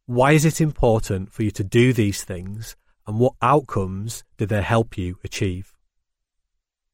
Why 0.07 0.33
is 0.33 0.45
it 0.45 0.61
important 0.61 1.33
for 1.33 1.43
you 1.43 1.51
to 1.53 1.65
do 1.65 1.93
these 1.93 2.23
things 2.25 2.77
and 3.07 3.19
what 3.19 3.35
outcomes 3.41 4.25
do 4.37 4.47
they 4.47 4.63
help 4.63 4.99
you 4.99 5.19
achieve? 5.25 5.73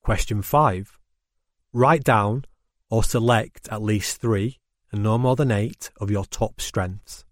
Question 0.02 0.42
5. 0.42 0.98
Write 1.72 2.04
down 2.04 2.44
or 2.88 3.02
select 3.02 3.68
at 3.70 3.82
least 3.82 4.20
three 4.20 4.60
and 4.92 5.02
no 5.02 5.18
more 5.18 5.34
than 5.34 5.50
eight 5.50 5.90
of 6.00 6.10
your 6.10 6.24
top 6.24 6.60
strengths. 6.60 7.24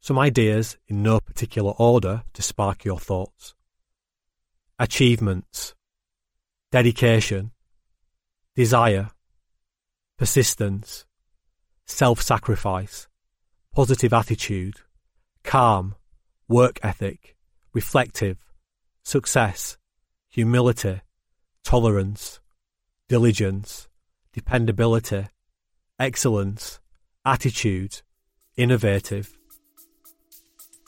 Some 0.00 0.18
ideas 0.18 0.78
in 0.86 1.02
no 1.02 1.20
particular 1.20 1.72
order 1.78 2.22
to 2.32 2.42
spark 2.42 2.84
your 2.84 2.98
thoughts. 2.98 3.54
Achievements, 4.78 5.74
dedication, 6.72 7.50
desire, 8.56 9.10
persistence, 10.16 11.04
self 11.84 12.22
sacrifice, 12.22 13.06
positive 13.74 14.14
attitude, 14.14 14.76
calm, 15.44 15.94
work 16.48 16.80
ethic, 16.82 17.36
reflective, 17.74 18.38
success, 19.04 19.76
humility, 20.30 21.02
tolerance, 21.62 22.40
diligence, 23.06 23.86
dependability, 24.32 25.26
excellence, 25.98 26.80
attitude, 27.26 28.00
innovative. 28.56 29.36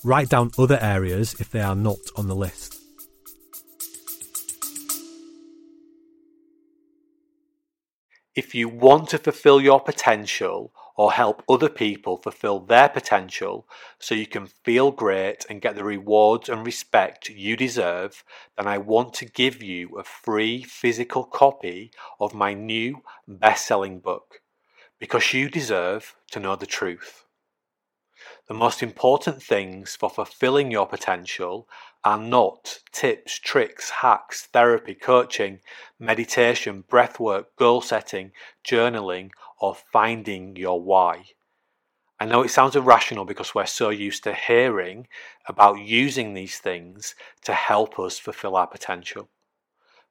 Write 0.02 0.30
down 0.30 0.50
other 0.58 0.78
areas 0.80 1.34
if 1.38 1.50
they 1.50 1.60
are 1.60 1.76
not 1.76 1.98
on 2.16 2.28
the 2.28 2.36
list. 2.36 2.83
If 8.34 8.52
you 8.52 8.68
want 8.68 9.10
to 9.10 9.18
fulfill 9.18 9.60
your 9.60 9.78
potential 9.78 10.72
or 10.96 11.12
help 11.12 11.44
other 11.48 11.68
people 11.68 12.16
fulfill 12.16 12.58
their 12.58 12.88
potential 12.88 13.68
so 14.00 14.14
you 14.16 14.26
can 14.26 14.46
feel 14.46 14.90
great 14.90 15.46
and 15.48 15.60
get 15.60 15.76
the 15.76 15.84
rewards 15.84 16.48
and 16.48 16.66
respect 16.66 17.28
you 17.28 17.56
deserve, 17.56 18.24
then 18.56 18.66
I 18.66 18.78
want 18.78 19.14
to 19.14 19.24
give 19.24 19.62
you 19.62 19.96
a 19.98 20.02
free 20.02 20.64
physical 20.64 21.22
copy 21.22 21.92
of 22.18 22.34
my 22.34 22.54
new 22.54 23.02
best 23.28 23.66
selling 23.66 24.00
book 24.00 24.40
because 24.98 25.32
you 25.32 25.48
deserve 25.48 26.16
to 26.32 26.40
know 26.40 26.56
the 26.56 26.66
truth. 26.66 27.24
The 28.48 28.54
most 28.54 28.82
important 28.82 29.42
things 29.42 29.94
for 29.94 30.10
fulfilling 30.10 30.72
your 30.72 30.86
potential 30.86 31.68
are 32.04 32.18
not 32.18 32.80
tips, 32.92 33.38
tricks, 33.38 33.88
hacks, 33.88 34.46
therapy, 34.52 34.94
coaching, 34.94 35.60
meditation, 35.98 36.84
breathwork, 36.90 37.46
goal 37.56 37.80
setting, 37.80 38.32
journaling, 38.64 39.30
or 39.58 39.74
finding 39.74 40.54
your 40.56 40.80
why. 40.80 41.24
I 42.20 42.26
know 42.26 42.42
it 42.42 42.50
sounds 42.50 42.76
irrational 42.76 43.24
because 43.24 43.54
we're 43.54 43.66
so 43.66 43.90
used 43.90 44.22
to 44.24 44.34
hearing 44.34 45.08
about 45.48 45.80
using 45.80 46.34
these 46.34 46.58
things 46.58 47.14
to 47.42 47.54
help 47.54 47.98
us 47.98 48.18
fulfill 48.18 48.56
our 48.56 48.66
potential. 48.66 49.28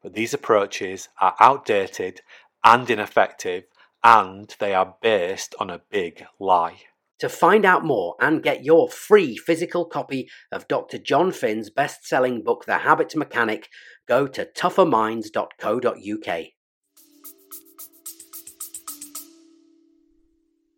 But 0.01 0.13
these 0.13 0.33
approaches 0.33 1.09
are 1.21 1.35
outdated 1.39 2.21
and 2.63 2.89
ineffective, 2.89 3.65
and 4.03 4.53
they 4.59 4.73
are 4.73 4.95
based 5.01 5.55
on 5.59 5.69
a 5.69 5.81
big 5.89 6.25
lie. 6.39 6.81
To 7.23 7.29
find 7.29 7.63
out 7.63 7.85
more 7.85 8.15
and 8.19 8.43
get 8.43 8.65
your 8.65 8.89
free 8.89 9.37
physical 9.37 9.85
copy 9.85 10.29
of 10.51 10.67
Dr. 10.67 10.97
John 10.97 11.31
Finn's 11.31 11.69
best 11.69 12.05
selling 12.05 12.43
book, 12.43 12.65
The 12.65 12.79
Habit 12.79 13.15
Mechanic, 13.15 13.69
go 14.09 14.27
to 14.27 14.43
tougherminds.co.uk. 14.43 16.45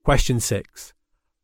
Question 0.04 0.40
6. 0.40 0.94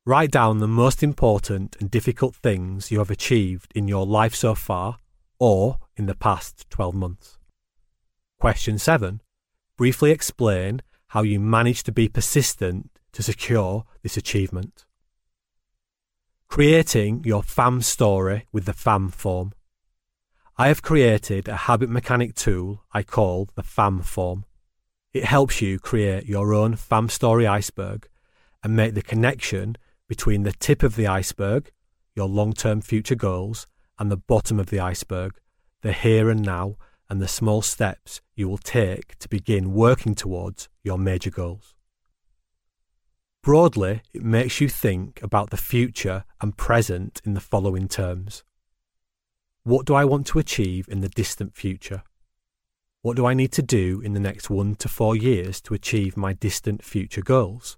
Write 0.06 0.30
down 0.30 0.60
the 0.60 0.68
most 0.68 1.02
important 1.02 1.76
and 1.80 1.90
difficult 1.90 2.36
things 2.36 2.92
you 2.92 3.00
have 3.00 3.10
achieved 3.10 3.72
in 3.74 3.88
your 3.88 4.06
life 4.06 4.36
so 4.36 4.54
far 4.54 4.98
or 5.40 5.80
in 5.98 6.06
the 6.06 6.14
past 6.14 6.70
12 6.70 6.94
months. 6.94 7.40
Question 8.40 8.78
7. 8.78 9.20
Briefly 9.78 10.12
explain 10.12 10.84
how 11.08 11.24
you 11.24 11.40
managed 11.40 11.88
to 11.88 11.92
be 11.92 12.08
persistent 12.08 12.92
to 13.14 13.24
secure 13.24 13.86
this 14.04 14.16
achievement. 14.16 14.86
Creating 16.52 17.24
your 17.24 17.44
FAM 17.44 17.82
story 17.82 18.46
with 18.52 18.66
the 18.66 18.74
FAM 18.74 19.08
form. 19.08 19.54
I 20.58 20.68
have 20.68 20.82
created 20.82 21.48
a 21.48 21.56
habit 21.56 21.90
mechanic 21.90 22.36
tool 22.36 22.84
I 22.92 23.04
call 23.04 23.48
the 23.56 23.64
FAM 23.64 24.02
form. 24.02 24.44
It 25.14 25.24
helps 25.24 25.62
you 25.62 25.80
create 25.80 26.26
your 26.26 26.54
own 26.54 26.76
FAM 26.76 27.08
story 27.08 27.48
iceberg 27.48 28.10
and 28.62 28.76
make 28.76 28.96
the 28.96 29.02
connection 29.02 29.78
between 30.10 30.44
the 30.44 30.52
tip 30.52 30.84
of 30.84 30.98
the 30.98 31.08
iceberg, 31.08 31.72
your 32.18 32.28
long 32.28 32.52
term 32.52 32.82
future 32.82 33.16
goals, 33.16 33.66
and 33.98 34.12
the 34.12 34.18
bottom 34.18 34.60
of 34.60 34.72
the 34.72 34.80
iceberg, 34.82 35.40
the 35.84 35.94
here 35.94 36.30
and 36.30 36.42
now, 36.42 36.76
and 37.10 37.22
the 37.22 37.30
small 37.30 37.62
steps 37.62 38.20
you 38.36 38.50
will 38.50 38.58
take 38.58 39.18
to 39.20 39.30
begin 39.30 39.74
working 39.74 40.16
towards 40.16 40.68
your 40.84 40.98
major 40.98 41.32
goals. 41.32 41.76
Broadly, 43.44 44.04
it 44.14 44.24
makes 44.24 44.62
you 44.62 44.70
think 44.70 45.20
about 45.24 45.50
the 45.50 45.58
future 45.58 46.26
and 46.42 46.56
present 46.56 47.22
in 47.26 47.34
the 47.34 47.40
following 47.40 47.88
terms. 47.88 48.44
What 49.64 49.88
do 49.88 49.96
I 49.96 50.06
want 50.06 50.28
to 50.28 50.40
achieve 50.40 50.88
in 50.88 51.02
the 51.02 51.10
distant 51.10 51.56
future? 51.56 52.04
What 53.02 53.16
do 53.16 53.26
I 53.26 53.34
need 53.34 53.52
to 53.54 53.64
do 53.64 54.00
in 54.02 54.14
the 54.14 54.20
next 54.20 54.52
one 54.52 54.76
to 54.76 54.88
four 54.88 55.16
years 55.16 55.60
to 55.62 55.74
achieve 55.74 56.16
my 56.16 56.34
distant 56.34 56.84
future 56.84 57.24
goals? 57.24 57.78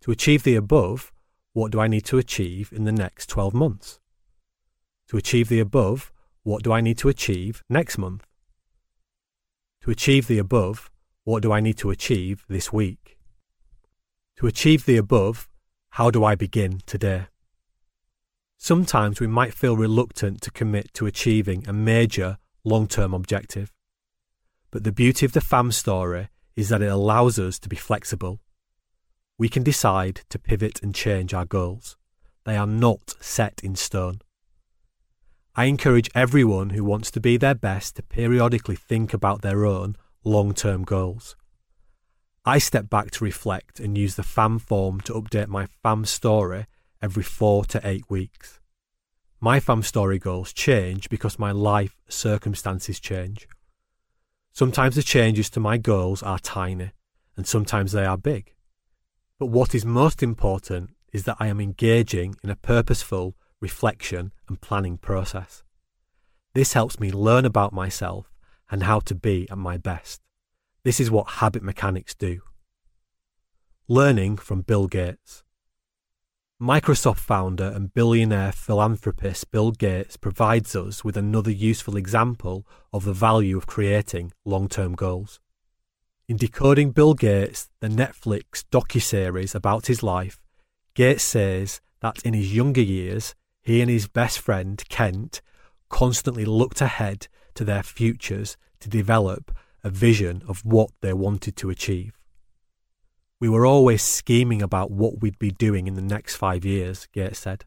To 0.00 0.10
achieve 0.10 0.42
the 0.42 0.56
above, 0.56 1.12
what 1.52 1.70
do 1.70 1.78
I 1.78 1.86
need 1.86 2.06
to 2.06 2.16
achieve 2.16 2.72
in 2.72 2.84
the 2.84 2.92
next 2.92 3.28
12 3.28 3.52
months? 3.52 4.00
To 5.08 5.18
achieve 5.18 5.50
the 5.50 5.60
above, 5.60 6.12
what 6.44 6.62
do 6.62 6.72
I 6.72 6.80
need 6.80 6.96
to 6.98 7.10
achieve 7.10 7.62
next 7.68 7.98
month? 7.98 8.24
To 9.82 9.90
achieve 9.90 10.28
the 10.28 10.38
above, 10.38 10.90
what 11.24 11.42
do 11.42 11.52
I 11.52 11.60
need 11.60 11.76
to 11.78 11.90
achieve 11.90 12.44
this 12.48 12.72
week? 12.72 13.05
To 14.36 14.46
achieve 14.46 14.84
the 14.84 14.98
above, 14.98 15.48
how 15.92 16.10
do 16.10 16.22
I 16.22 16.34
begin 16.34 16.80
today? 16.84 17.28
Sometimes 18.58 19.18
we 19.18 19.26
might 19.26 19.54
feel 19.54 19.78
reluctant 19.78 20.42
to 20.42 20.50
commit 20.50 20.92
to 20.94 21.06
achieving 21.06 21.66
a 21.66 21.72
major 21.72 22.36
long 22.62 22.86
term 22.86 23.14
objective. 23.14 23.72
But 24.70 24.84
the 24.84 24.92
beauty 24.92 25.24
of 25.24 25.32
the 25.32 25.40
FAM 25.40 25.72
story 25.72 26.28
is 26.54 26.68
that 26.68 26.82
it 26.82 26.92
allows 26.92 27.38
us 27.38 27.58
to 27.60 27.68
be 27.70 27.76
flexible. 27.76 28.40
We 29.38 29.48
can 29.48 29.62
decide 29.62 30.20
to 30.28 30.38
pivot 30.38 30.82
and 30.82 30.94
change 30.94 31.32
our 31.32 31.46
goals. 31.46 31.96
They 32.44 32.58
are 32.58 32.66
not 32.66 33.14
set 33.20 33.60
in 33.62 33.74
stone. 33.74 34.20
I 35.54 35.64
encourage 35.64 36.10
everyone 36.14 36.70
who 36.70 36.84
wants 36.84 37.10
to 37.12 37.20
be 37.20 37.38
their 37.38 37.54
best 37.54 37.96
to 37.96 38.02
periodically 38.02 38.76
think 38.76 39.14
about 39.14 39.40
their 39.40 39.64
own 39.64 39.96
long 40.24 40.52
term 40.52 40.84
goals. 40.84 41.36
I 42.48 42.58
step 42.58 42.88
back 42.88 43.10
to 43.10 43.24
reflect 43.24 43.80
and 43.80 43.98
use 43.98 44.14
the 44.14 44.22
FAM 44.22 44.60
form 44.60 45.00
to 45.00 45.14
update 45.14 45.48
my 45.48 45.66
FAM 45.82 46.04
story 46.04 46.66
every 47.02 47.24
four 47.24 47.64
to 47.64 47.80
eight 47.82 48.08
weeks. 48.08 48.60
My 49.40 49.58
FAM 49.58 49.82
story 49.82 50.20
goals 50.20 50.52
change 50.52 51.08
because 51.08 51.40
my 51.40 51.50
life 51.50 51.96
circumstances 52.08 53.00
change. 53.00 53.48
Sometimes 54.52 54.94
the 54.94 55.02
changes 55.02 55.50
to 55.50 55.60
my 55.60 55.76
goals 55.76 56.22
are 56.22 56.38
tiny, 56.38 56.92
and 57.36 57.48
sometimes 57.48 57.90
they 57.90 58.06
are 58.06 58.16
big. 58.16 58.54
But 59.40 59.46
what 59.46 59.74
is 59.74 59.84
most 59.84 60.22
important 60.22 60.90
is 61.12 61.24
that 61.24 61.38
I 61.40 61.48
am 61.48 61.60
engaging 61.60 62.36
in 62.44 62.50
a 62.50 62.56
purposeful 62.56 63.34
reflection 63.60 64.32
and 64.48 64.60
planning 64.60 64.98
process. 64.98 65.64
This 66.54 66.74
helps 66.74 67.00
me 67.00 67.10
learn 67.10 67.44
about 67.44 67.72
myself 67.72 68.30
and 68.70 68.84
how 68.84 69.00
to 69.00 69.16
be 69.16 69.50
at 69.50 69.58
my 69.58 69.78
best. 69.78 70.22
This 70.86 71.00
is 71.00 71.10
what 71.10 71.42
habit 71.42 71.64
mechanics 71.64 72.14
do. 72.14 72.42
Learning 73.88 74.36
from 74.36 74.60
Bill 74.60 74.86
Gates. 74.86 75.42
Microsoft 76.62 77.18
founder 77.18 77.72
and 77.74 77.92
billionaire 77.92 78.52
philanthropist 78.52 79.50
Bill 79.50 79.72
Gates 79.72 80.16
provides 80.16 80.76
us 80.76 81.02
with 81.02 81.16
another 81.16 81.50
useful 81.50 81.96
example 81.96 82.64
of 82.92 83.04
the 83.04 83.12
value 83.12 83.56
of 83.56 83.66
creating 83.66 84.30
long 84.44 84.68
term 84.68 84.94
goals. 84.94 85.40
In 86.28 86.36
Decoding 86.36 86.92
Bill 86.92 87.14
Gates, 87.14 87.68
the 87.80 87.88
Netflix 87.88 88.62
docuseries 88.70 89.56
about 89.56 89.88
his 89.88 90.04
life, 90.04 90.40
Gates 90.94 91.24
says 91.24 91.80
that 91.98 92.22
in 92.24 92.32
his 92.32 92.54
younger 92.54 92.80
years, 92.80 93.34
he 93.60 93.80
and 93.80 93.90
his 93.90 94.06
best 94.06 94.38
friend, 94.38 94.80
Kent, 94.88 95.42
constantly 95.88 96.44
looked 96.44 96.80
ahead 96.80 97.26
to 97.56 97.64
their 97.64 97.82
futures 97.82 98.56
to 98.78 98.88
develop 98.88 99.50
a 99.86 99.90
vision 99.90 100.42
of 100.48 100.64
what 100.64 100.90
they 101.00 101.12
wanted 101.12 101.54
to 101.54 101.70
achieve. 101.70 102.18
We 103.38 103.48
were 103.48 103.64
always 103.64 104.02
scheming 104.02 104.60
about 104.60 104.90
what 104.90 105.20
we'd 105.20 105.38
be 105.38 105.52
doing 105.52 105.86
in 105.86 105.94
the 105.94 106.02
next 106.02 106.34
five 106.34 106.64
years, 106.64 107.06
Gates 107.12 107.38
said. 107.38 107.64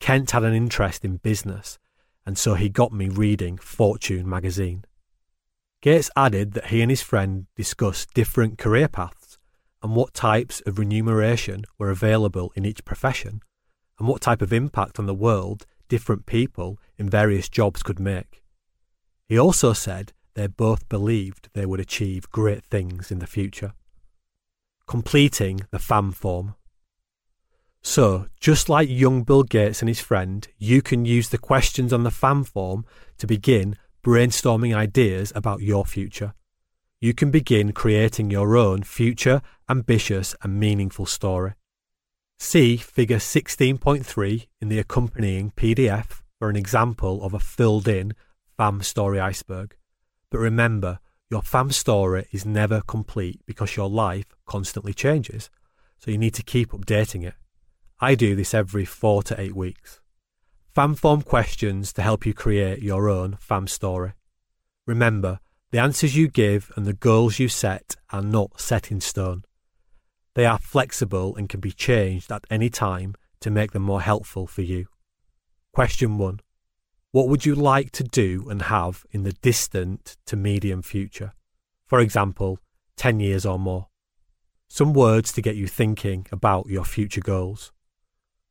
Kent 0.00 0.30
had 0.30 0.42
an 0.42 0.54
interest 0.54 1.04
in 1.04 1.18
business, 1.18 1.78
and 2.24 2.38
so 2.38 2.54
he 2.54 2.70
got 2.70 2.94
me 2.94 3.10
reading 3.10 3.58
Fortune 3.58 4.26
magazine. 4.26 4.86
Gates 5.82 6.10
added 6.16 6.52
that 6.52 6.68
he 6.68 6.80
and 6.80 6.90
his 6.90 7.02
friend 7.02 7.44
discussed 7.54 8.14
different 8.14 8.56
career 8.56 8.88
paths 8.88 9.36
and 9.82 9.94
what 9.94 10.14
types 10.14 10.62
of 10.64 10.78
remuneration 10.78 11.66
were 11.76 11.90
available 11.90 12.52
in 12.56 12.64
each 12.64 12.86
profession, 12.86 13.42
and 13.98 14.08
what 14.08 14.22
type 14.22 14.40
of 14.40 14.50
impact 14.50 14.98
on 14.98 15.04
the 15.04 15.12
world 15.12 15.66
different 15.90 16.24
people 16.24 16.78
in 16.96 17.10
various 17.10 17.50
jobs 17.50 17.82
could 17.82 18.00
make. 18.00 18.42
He 19.26 19.38
also 19.38 19.74
said 19.74 20.13
they 20.34 20.46
both 20.46 20.88
believed 20.88 21.48
they 21.52 21.66
would 21.66 21.80
achieve 21.80 22.30
great 22.30 22.64
things 22.64 23.10
in 23.10 23.18
the 23.18 23.26
future 23.26 23.72
completing 24.86 25.60
the 25.70 25.78
FAM 25.78 26.12
form. 26.12 26.54
So, 27.82 28.28
just 28.40 28.68
like 28.68 28.88
young 28.88 29.22
Bill 29.22 29.42
Gates 29.42 29.80
and 29.80 29.88
his 29.88 30.00
friend, 30.00 30.46
you 30.58 30.80
can 30.80 31.04
use 31.04 31.28
the 31.28 31.38
questions 31.38 31.92
on 31.92 32.02
the 32.02 32.10
FAM 32.10 32.44
form 32.44 32.86
to 33.18 33.26
begin 33.26 33.76
brainstorming 34.02 34.74
ideas 34.74 35.32
about 35.34 35.60
your 35.60 35.84
future. 35.84 36.34
You 37.00 37.12
can 37.12 37.30
begin 37.30 37.72
creating 37.72 38.30
your 38.30 38.56
own 38.56 38.82
future, 38.82 39.42
ambitious, 39.68 40.34
and 40.42 40.58
meaningful 40.58 41.06
story. 41.06 41.54
See 42.38 42.76
Figure 42.76 43.18
16.3 43.18 44.46
in 44.60 44.68
the 44.68 44.78
accompanying 44.78 45.52
PDF 45.52 46.22
for 46.38 46.48
an 46.48 46.56
example 46.56 47.22
of 47.22 47.34
a 47.34 47.38
filled 47.38 47.86
in 47.86 48.14
FAM 48.56 48.82
story 48.82 49.20
iceberg. 49.20 49.76
But 50.34 50.40
remember, 50.40 50.98
your 51.30 51.42
fam 51.42 51.70
story 51.70 52.26
is 52.32 52.44
never 52.44 52.80
complete 52.80 53.40
because 53.46 53.76
your 53.76 53.88
life 53.88 54.26
constantly 54.46 54.92
changes, 54.92 55.48
so 55.96 56.10
you 56.10 56.18
need 56.18 56.34
to 56.34 56.42
keep 56.42 56.72
updating 56.72 57.22
it. 57.24 57.34
I 58.00 58.16
do 58.16 58.34
this 58.34 58.52
every 58.52 58.84
four 58.84 59.22
to 59.22 59.40
eight 59.40 59.54
weeks. 59.54 60.00
Fam 60.74 60.96
form 60.96 61.22
questions 61.22 61.92
to 61.92 62.02
help 62.02 62.26
you 62.26 62.34
create 62.34 62.82
your 62.82 63.08
own 63.08 63.36
fam 63.38 63.68
story. 63.68 64.14
Remember, 64.88 65.38
the 65.70 65.78
answers 65.78 66.16
you 66.16 66.26
give 66.26 66.72
and 66.74 66.84
the 66.84 66.94
goals 66.94 67.38
you 67.38 67.46
set 67.46 67.94
are 68.10 68.20
not 68.20 68.60
set 68.60 68.90
in 68.90 69.00
stone. 69.00 69.44
They 70.34 70.46
are 70.46 70.58
flexible 70.58 71.36
and 71.36 71.48
can 71.48 71.60
be 71.60 71.70
changed 71.70 72.32
at 72.32 72.44
any 72.50 72.70
time 72.70 73.14
to 73.38 73.52
make 73.52 73.70
them 73.70 73.84
more 73.84 74.02
helpful 74.02 74.48
for 74.48 74.62
you. 74.62 74.86
Question 75.72 76.18
1. 76.18 76.40
What 77.14 77.28
would 77.28 77.46
you 77.46 77.54
like 77.54 77.92
to 77.92 78.02
do 78.02 78.48
and 78.50 78.62
have 78.62 79.06
in 79.12 79.22
the 79.22 79.34
distant 79.34 80.16
to 80.26 80.34
medium 80.34 80.82
future? 80.82 81.32
For 81.86 82.00
example, 82.00 82.58
10 82.96 83.20
years 83.20 83.46
or 83.46 83.56
more. 83.56 83.86
Some 84.66 84.92
words 84.92 85.30
to 85.34 85.40
get 85.40 85.54
you 85.54 85.68
thinking 85.68 86.26
about 86.32 86.66
your 86.66 86.84
future 86.84 87.20
goals 87.20 87.70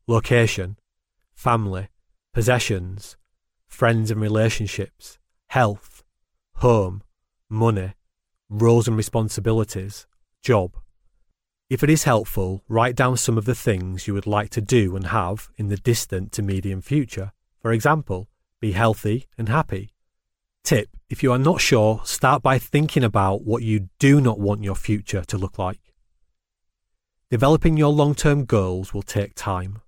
location, 0.07 0.77
family, 1.35 1.89
possessions, 2.33 3.17
friends 3.67 4.09
and 4.09 4.21
relationships, 4.21 5.19
health, 5.47 6.01
home, 6.59 7.03
money, 7.49 7.95
roles 8.47 8.87
and 8.87 8.95
responsibilities, 8.95 10.07
job. 10.41 10.77
If 11.69 11.83
it 11.83 11.89
is 11.89 12.05
helpful, 12.05 12.63
write 12.69 12.95
down 12.95 13.17
some 13.17 13.37
of 13.37 13.43
the 13.43 13.55
things 13.55 14.07
you 14.07 14.13
would 14.13 14.25
like 14.25 14.51
to 14.51 14.61
do 14.61 14.95
and 14.95 15.07
have 15.07 15.49
in 15.57 15.67
the 15.67 15.75
distant 15.75 16.31
to 16.31 16.41
medium 16.41 16.81
future. 16.81 17.33
For 17.61 17.73
example, 17.73 18.29
be 18.63 18.71
healthy 18.71 19.27
and 19.37 19.49
happy. 19.49 19.91
Tip 20.63 20.87
If 21.09 21.21
you 21.21 21.33
are 21.33 21.37
not 21.49 21.59
sure, 21.59 21.99
start 22.05 22.41
by 22.41 22.57
thinking 22.59 23.03
about 23.03 23.41
what 23.43 23.61
you 23.61 23.89
do 23.99 24.21
not 24.21 24.39
want 24.39 24.63
your 24.63 24.77
future 24.89 25.25
to 25.25 25.37
look 25.37 25.59
like. 25.59 25.81
Developing 27.29 27.75
your 27.75 27.91
long 27.91 28.15
term 28.15 28.45
goals 28.45 28.93
will 28.93 29.01
take 29.01 29.35
time. 29.35 29.81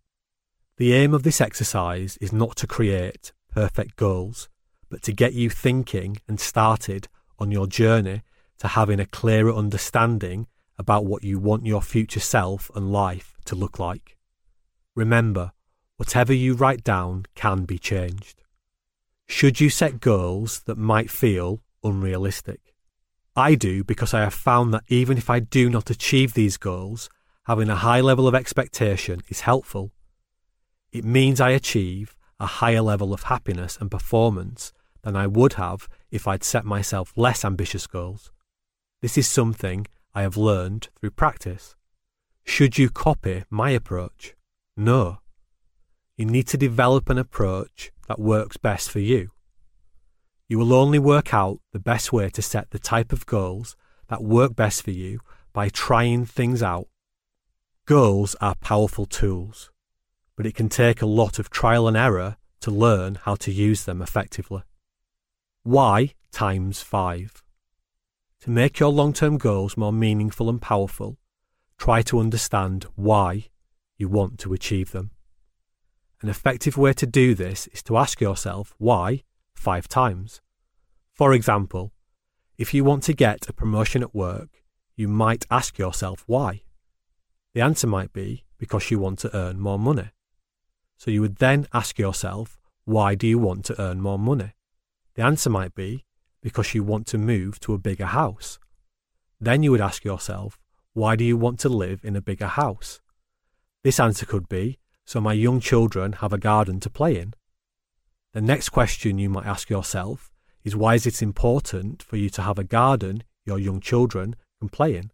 The 0.75 0.91
aim 0.91 1.13
of 1.13 1.23
this 1.23 1.39
exercise 1.39 2.17
is 2.17 2.33
not 2.33 2.57
to 2.57 2.67
create 2.67 3.31
perfect 3.49 3.95
goals, 3.95 4.49
but 4.89 5.01
to 5.03 5.13
get 5.13 5.31
you 5.31 5.49
thinking 5.49 6.17
and 6.27 6.37
started 6.37 7.07
on 7.39 7.51
your 7.51 7.67
journey 7.67 8.23
to 8.57 8.67
having 8.67 8.99
a 8.99 9.05
clearer 9.05 9.53
understanding 9.53 10.47
about 10.77 11.05
what 11.05 11.23
you 11.23 11.39
want 11.39 11.65
your 11.65 11.81
future 11.81 12.19
self 12.19 12.69
and 12.75 12.91
life 12.91 13.37
to 13.45 13.55
look 13.55 13.79
like. 13.79 14.17
Remember, 14.95 15.53
whatever 15.95 16.33
you 16.33 16.55
write 16.55 16.83
down 16.83 17.25
can 17.35 17.63
be 17.63 17.79
changed. 17.79 18.41
Should 19.27 19.59
you 19.59 19.69
set 19.69 19.99
goals 19.99 20.61
that 20.61 20.77
might 20.77 21.09
feel 21.09 21.61
unrealistic? 21.83 22.73
I 23.35 23.55
do 23.55 23.83
because 23.83 24.13
I 24.13 24.21
have 24.21 24.33
found 24.33 24.73
that 24.73 24.83
even 24.87 25.17
if 25.17 25.29
I 25.29 25.39
do 25.39 25.69
not 25.69 25.89
achieve 25.89 26.33
these 26.33 26.57
goals, 26.57 27.09
having 27.45 27.69
a 27.69 27.75
high 27.75 28.01
level 28.01 28.27
of 28.27 28.35
expectation 28.35 29.21
is 29.27 29.41
helpful. 29.41 29.91
It 30.91 31.03
means 31.03 31.41
I 31.41 31.49
achieve 31.49 32.15
a 32.39 32.45
higher 32.45 32.81
level 32.81 33.13
of 33.13 33.23
happiness 33.23 33.77
and 33.79 33.91
performance 33.91 34.73
than 35.03 35.15
I 35.15 35.27
would 35.27 35.53
have 35.53 35.87
if 36.11 36.27
I'd 36.27 36.43
set 36.43 36.65
myself 36.65 37.13
less 37.15 37.43
ambitious 37.43 37.87
goals. 37.87 38.31
This 39.01 39.17
is 39.17 39.27
something 39.27 39.85
I 40.13 40.21
have 40.21 40.37
learned 40.37 40.87
through 40.99 41.11
practice. 41.11 41.75
Should 42.45 42.77
you 42.77 42.89
copy 42.89 43.43
my 43.49 43.71
approach? 43.71 44.35
No. 44.77 45.19
You 46.15 46.25
need 46.25 46.47
to 46.47 46.57
develop 46.57 47.09
an 47.09 47.17
approach 47.17 47.91
that 48.07 48.19
works 48.19 48.57
best 48.57 48.89
for 48.89 48.99
you. 48.99 49.31
You 50.47 50.59
will 50.59 50.73
only 50.73 50.99
work 50.99 51.33
out 51.33 51.59
the 51.73 51.79
best 51.79 52.13
way 52.13 52.29
to 52.29 52.41
set 52.41 52.69
the 52.69 52.79
type 52.79 53.11
of 53.11 53.25
goals 53.25 53.75
that 54.09 54.23
work 54.23 54.55
best 54.55 54.83
for 54.83 54.91
you 54.91 55.19
by 55.53 55.69
trying 55.69 56.25
things 56.25 56.61
out. 56.61 56.87
Goals 57.85 58.35
are 58.41 58.55
powerful 58.55 59.05
tools, 59.05 59.71
but 60.35 60.45
it 60.45 60.55
can 60.55 60.69
take 60.69 61.01
a 61.01 61.07
lot 61.07 61.39
of 61.39 61.49
trial 61.49 61.87
and 61.87 61.97
error 61.97 62.37
to 62.61 62.71
learn 62.71 63.15
how 63.23 63.35
to 63.35 63.51
use 63.51 63.85
them 63.85 64.01
effectively. 64.01 64.63
Why 65.63 66.13
times 66.31 66.81
5? 66.81 67.41
To 68.41 68.49
make 68.51 68.79
your 68.79 68.89
long 68.89 69.13
term 69.13 69.37
goals 69.37 69.77
more 69.77 69.93
meaningful 69.93 70.49
and 70.49 70.61
powerful, 70.61 71.17
try 71.79 72.03
to 72.03 72.19
understand 72.19 72.85
why 72.95 73.45
you 73.97 74.07
want 74.07 74.37
to 74.39 74.53
achieve 74.53 74.91
them. 74.91 75.11
An 76.25 76.31
effective 76.31 76.75
way 76.75 76.91
to 76.93 77.05
do 77.05 77.35
this 77.35 77.67
is 77.67 77.83
to 77.83 77.97
ask 77.97 78.19
yourself 78.19 78.73
why 78.79 79.21
five 79.53 79.87
times. 79.87 80.41
For 81.13 81.33
example, 81.33 81.93
if 82.57 82.73
you 82.73 82.83
want 82.83 83.03
to 83.03 83.13
get 83.13 83.47
a 83.47 83.53
promotion 83.53 84.01
at 84.01 84.15
work, 84.15 84.63
you 84.95 85.07
might 85.07 85.45
ask 85.51 85.77
yourself 85.77 86.23
why. 86.25 86.63
The 87.53 87.61
answer 87.61 87.85
might 87.85 88.11
be 88.11 88.43
because 88.57 88.89
you 88.89 88.97
want 88.97 89.19
to 89.19 89.37
earn 89.37 89.59
more 89.59 89.77
money. 89.77 90.09
So 90.97 91.11
you 91.11 91.21
would 91.21 91.35
then 91.35 91.67
ask 91.73 91.99
yourself, 91.99 92.57
why 92.85 93.13
do 93.13 93.27
you 93.27 93.37
want 93.37 93.63
to 93.65 93.79
earn 93.79 94.01
more 94.01 94.17
money? 94.17 94.55
The 95.13 95.21
answer 95.21 95.51
might 95.51 95.75
be 95.75 96.05
because 96.41 96.73
you 96.73 96.83
want 96.83 97.05
to 97.09 97.19
move 97.19 97.59
to 97.59 97.75
a 97.75 97.77
bigger 97.77 98.07
house. 98.07 98.57
Then 99.39 99.61
you 99.61 99.69
would 99.69 99.79
ask 99.89 100.03
yourself, 100.03 100.57
why 100.93 101.17
do 101.17 101.23
you 101.23 101.37
want 101.37 101.59
to 101.59 101.69
live 101.69 102.03
in 102.03 102.15
a 102.15 102.27
bigger 102.29 102.47
house? 102.47 102.99
This 103.83 103.99
answer 103.99 104.25
could 104.25 104.49
be 104.49 104.79
so 105.05 105.21
my 105.21 105.33
young 105.33 105.59
children 105.59 106.13
have 106.13 106.33
a 106.33 106.37
garden 106.37 106.79
to 106.81 106.89
play 106.89 107.17
in? 107.17 107.33
The 108.33 108.41
next 108.41 108.69
question 108.69 109.17
you 109.17 109.29
might 109.29 109.45
ask 109.45 109.69
yourself 109.69 110.31
is 110.63 110.75
why 110.75 110.95
is 110.95 111.05
it 111.05 111.21
important 111.21 112.03
for 112.03 112.17
you 112.17 112.29
to 112.31 112.41
have 112.41 112.59
a 112.59 112.63
garden 112.63 113.23
your 113.45 113.59
young 113.59 113.79
children 113.79 114.35
can 114.59 114.69
play 114.69 114.95
in? 114.95 115.11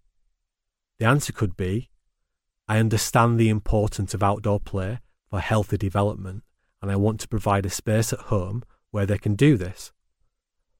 The 0.98 1.06
answer 1.06 1.34
could 1.34 1.56
be 1.56 1.90
I 2.68 2.80
understand 2.80 3.38
the 3.38 3.50
importance 3.50 4.14
of 4.14 4.24
outdoor 4.24 4.60
play 4.62 5.00
for 5.30 5.40
healthy 5.40 5.78
development 5.78 6.44
and 6.82 6.90
I 6.90 6.96
want 6.96 7.20
to 7.20 7.28
provide 7.28 7.66
a 7.66 7.70
space 7.70 8.14
at 8.14 8.20
home 8.20 8.64
where 8.92 9.06
they 9.06 9.18
can 9.18 9.36
do 9.36 9.58
this. 9.58 9.92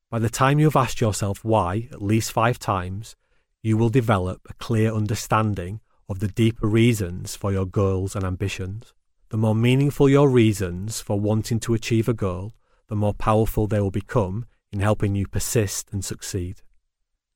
By 0.10 0.20
the 0.20 0.30
time 0.30 0.58
you 0.58 0.66
have 0.66 0.76
asked 0.76 1.02
yourself 1.02 1.44
why 1.44 1.90
at 1.92 2.02
least 2.02 2.32
five 2.32 2.60
times, 2.60 3.16
you 3.62 3.78
will 3.78 3.90
develop 3.90 4.42
a 4.50 4.54
clear 4.54 4.92
understanding 4.94 5.80
of 6.10 6.20
the 6.20 6.28
deeper 6.28 6.68
reasons 6.68 7.36
for 7.36 7.52
your 7.52 7.66
goals 7.66 8.16
and 8.16 8.26
ambitions. 8.26 8.94
The 9.32 9.38
more 9.38 9.56
meaningful 9.56 10.10
your 10.10 10.28
reasons 10.28 11.00
for 11.00 11.18
wanting 11.18 11.62
to 11.62 11.74
achieve 11.74 12.10
a 12.10 12.14
goal, 12.14 12.54
the 12.90 12.98
more 12.98 13.14
powerful 13.14 13.66
they 13.66 13.80
will 13.80 13.90
become 13.90 14.46
in 14.74 14.82
helping 14.82 15.16
you 15.16 15.26
persist 15.26 15.88
and 15.94 16.04
succeed. 16.04 16.64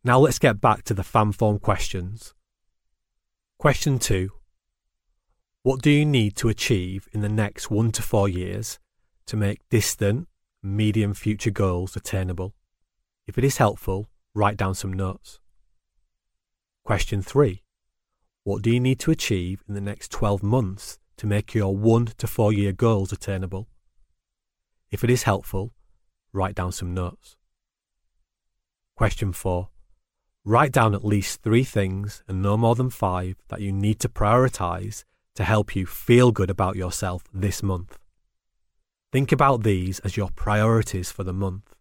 Now 0.04 0.20
let's 0.20 0.38
get 0.38 0.60
back 0.60 0.84
to 0.84 0.94
the 0.94 1.06
FAM 1.06 1.32
form 1.32 1.58
questions. 1.58 2.34
Question 3.60 3.98
2 3.98 4.30
What 5.64 5.82
do 5.82 5.90
you 5.90 6.06
need 6.06 6.36
to 6.36 6.50
achieve 6.50 7.08
in 7.14 7.22
the 7.22 7.30
next 7.30 7.72
one 7.72 7.94
to 7.94 8.02
four 8.02 8.28
years 8.28 8.78
to 9.28 9.38
make 9.38 9.62
distant, 9.70 10.28
medium 10.62 11.14
future 11.14 11.50
goals 11.50 11.96
attainable? 11.96 12.56
If 13.26 13.38
it 13.38 13.46
is 13.46 13.56
helpful, 13.56 14.10
write 14.34 14.58
down 14.58 14.76
some 14.76 14.92
notes. 14.92 15.40
Question 16.84 17.22
3 17.22 17.64
What 18.44 18.64
do 18.64 18.70
you 18.70 18.82
need 18.82 19.00
to 19.00 19.12
achieve 19.12 19.64
in 19.66 19.76
the 19.76 19.82
next 19.82 20.12
12 20.12 20.44
months 20.44 21.00
to 21.18 21.28
make 21.28 21.54
your 21.54 21.76
one 21.76 22.08
to 22.18 22.28
four 22.28 22.52
year 22.54 22.72
goals 22.72 23.12
attainable? 23.12 23.68
If 24.92 25.04
it 25.04 25.10
is 25.10 25.24
helpful, 25.24 25.74
write 26.32 26.56
down 26.56 26.72
some 26.72 26.94
notes. 26.94 27.38
Question 28.96 29.34
4. 29.34 29.70
Write 30.46 30.72
down 30.72 30.94
at 30.94 31.04
least 31.04 31.42
three 31.42 31.64
things 31.64 32.24
and 32.28 32.42
no 32.42 32.56
more 32.56 32.76
than 32.76 32.90
five 32.90 33.36
that 33.50 33.62
you 33.62 33.72
need 33.72 34.00
to 34.00 34.08
prioritize 34.08 35.04
to 35.36 35.44
help 35.44 35.76
you 35.76 35.86
feel 35.86 36.32
good 36.32 36.50
about 36.50 36.76
yourself 36.76 37.24
this 37.34 37.62
month. 37.62 37.98
Think 39.12 39.32
about 39.32 39.64
these 39.64 40.00
as 40.00 40.16
your 40.16 40.30
priorities 40.36 41.12
for 41.12 41.24
the 41.24 41.34
month. 41.34 41.76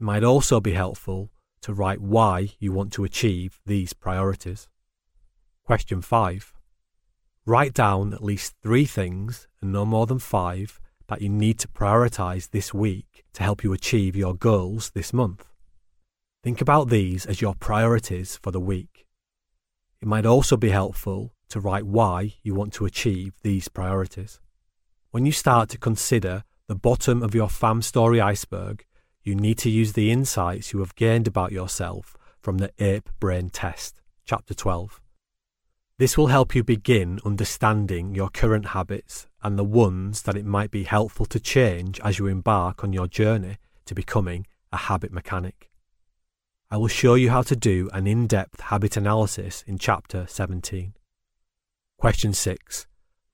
It 0.00 0.04
might 0.04 0.24
also 0.24 0.60
be 0.60 0.72
helpful 0.72 1.30
to 1.62 1.74
write 1.74 2.00
why 2.00 2.50
you 2.58 2.72
want 2.72 2.92
to 2.94 3.04
achieve 3.04 3.60
these 3.66 3.92
priorities. 3.92 4.68
Question 5.64 6.02
5. 6.02 6.52
Write 7.50 7.74
down 7.74 8.14
at 8.14 8.22
least 8.22 8.54
three 8.62 8.84
things 8.84 9.48
and 9.60 9.72
no 9.72 9.84
more 9.84 10.06
than 10.06 10.20
five 10.20 10.78
that 11.08 11.20
you 11.20 11.28
need 11.28 11.58
to 11.58 11.66
prioritize 11.66 12.50
this 12.50 12.72
week 12.72 13.24
to 13.32 13.42
help 13.42 13.64
you 13.64 13.72
achieve 13.72 14.14
your 14.14 14.34
goals 14.34 14.90
this 14.90 15.12
month. 15.12 15.44
Think 16.44 16.60
about 16.60 16.90
these 16.90 17.26
as 17.26 17.40
your 17.40 17.56
priorities 17.56 18.38
for 18.40 18.52
the 18.52 18.60
week. 18.60 19.04
It 20.00 20.06
might 20.06 20.26
also 20.26 20.56
be 20.56 20.68
helpful 20.68 21.34
to 21.48 21.58
write 21.58 21.84
why 21.86 22.34
you 22.44 22.54
want 22.54 22.72
to 22.74 22.86
achieve 22.86 23.34
these 23.42 23.66
priorities. 23.66 24.38
When 25.10 25.26
you 25.26 25.32
start 25.32 25.70
to 25.70 25.76
consider 25.76 26.44
the 26.68 26.76
bottom 26.76 27.20
of 27.20 27.34
your 27.34 27.48
FAM 27.48 27.82
story 27.82 28.20
iceberg, 28.20 28.84
you 29.24 29.34
need 29.34 29.58
to 29.58 29.70
use 29.70 29.94
the 29.94 30.12
insights 30.12 30.72
you 30.72 30.78
have 30.78 30.94
gained 30.94 31.26
about 31.26 31.50
yourself 31.50 32.16
from 32.40 32.58
the 32.58 32.70
Ape 32.78 33.10
Brain 33.18 33.50
Test, 33.50 34.00
Chapter 34.24 34.54
12. 34.54 35.00
This 36.00 36.16
will 36.16 36.28
help 36.28 36.54
you 36.54 36.64
begin 36.64 37.20
understanding 37.26 38.14
your 38.14 38.30
current 38.30 38.68
habits 38.68 39.26
and 39.42 39.58
the 39.58 39.64
ones 39.64 40.22
that 40.22 40.34
it 40.34 40.46
might 40.46 40.70
be 40.70 40.84
helpful 40.84 41.26
to 41.26 41.38
change 41.38 42.00
as 42.00 42.18
you 42.18 42.26
embark 42.26 42.82
on 42.82 42.94
your 42.94 43.06
journey 43.06 43.58
to 43.84 43.94
becoming 43.94 44.46
a 44.72 44.78
habit 44.78 45.12
mechanic. 45.12 45.68
I 46.70 46.78
will 46.78 46.88
show 46.88 47.16
you 47.16 47.28
how 47.28 47.42
to 47.42 47.54
do 47.54 47.90
an 47.92 48.06
in 48.06 48.26
depth 48.26 48.62
habit 48.62 48.96
analysis 48.96 49.62
in 49.66 49.76
Chapter 49.76 50.24
17. 50.26 50.94
Question 51.98 52.32
6. 52.32 52.86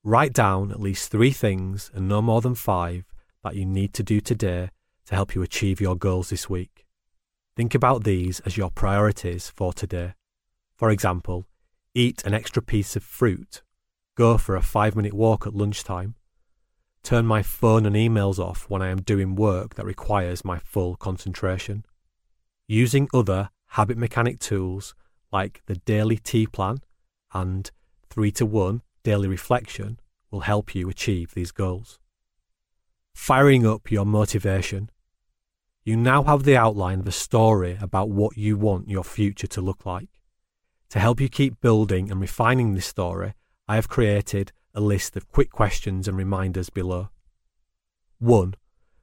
Write 0.03 0.33
down 0.33 0.69
at 0.69 0.81
least 0.81 1.09
three 1.09 1.31
things 1.31 1.89
and 1.93 2.09
no 2.09 2.21
more 2.21 2.41
than 2.41 2.53
five 2.53 3.05
that 3.45 3.55
you 3.55 3.65
need 3.65 3.93
to 3.93 4.03
do 4.03 4.19
today 4.19 4.71
to 5.05 5.15
help 5.15 5.35
you 5.35 5.41
achieve 5.41 5.79
your 5.79 5.95
goals 5.95 6.31
this 6.31 6.49
week. 6.49 6.85
Think 7.55 7.73
about 7.73 8.03
these 8.03 8.41
as 8.41 8.57
your 8.57 8.71
priorities 8.71 9.47
for 9.47 9.71
today. 9.71 10.15
For 10.75 10.89
example, 10.89 11.45
eat 11.97 12.23
an 12.25 12.33
extra 12.33 12.61
piece 12.61 12.95
of 12.95 13.03
fruit, 13.03 13.63
go 14.15 14.37
for 14.37 14.55
a 14.55 14.61
five 14.61 14.95
minute 14.95 15.13
walk 15.13 15.47
at 15.47 15.55
lunchtime, 15.55 16.13
turn 17.01 17.25
my 17.25 17.41
phone 17.41 17.87
and 17.87 17.95
emails 17.95 18.37
off 18.37 18.69
when 18.69 18.83
I 18.83 18.89
am 18.89 19.01
doing 19.01 19.35
work 19.35 19.75
that 19.75 19.85
requires 19.85 20.45
my 20.45 20.59
full 20.59 20.95
concentration. 20.95 21.85
Using 22.67 23.09
other 23.13 23.49
habit 23.71 23.97
mechanic 23.97 24.39
tools 24.39 24.93
like 25.31 25.63
the 25.65 25.75
daily 25.75 26.17
T 26.17 26.45
plan 26.45 26.77
and 27.33 27.71
3 28.11 28.31
to 28.31 28.45
1 28.45 28.81
daily 29.03 29.27
reflection 29.27 29.99
will 30.29 30.41
help 30.41 30.75
you 30.75 30.89
achieve 30.89 31.33
these 31.33 31.51
goals. 31.51 31.99
Firing 33.15 33.65
up 33.65 33.89
your 33.89 34.05
motivation. 34.05 34.91
You 35.83 35.95
now 35.95 36.23
have 36.23 36.43
the 36.43 36.57
outline 36.57 36.99
of 36.99 37.07
a 37.07 37.11
story 37.11 37.77
about 37.81 38.09
what 38.09 38.37
you 38.37 38.55
want 38.55 38.89
your 38.89 39.03
future 39.03 39.47
to 39.47 39.61
look 39.61 39.85
like. 39.85 40.09
To 40.91 40.99
help 40.99 41.19
you 41.19 41.27
keep 41.27 41.59
building 41.59 42.09
and 42.09 42.21
refining 42.21 42.73
this 42.73 42.85
story, 42.85 43.33
I 43.67 43.75
have 43.75 43.89
created 43.89 44.53
a 44.73 44.79
list 44.79 45.17
of 45.17 45.29
quick 45.29 45.51
questions 45.51 46.07
and 46.07 46.15
reminders 46.15 46.69
below. 46.69 47.09
1. 48.19 48.53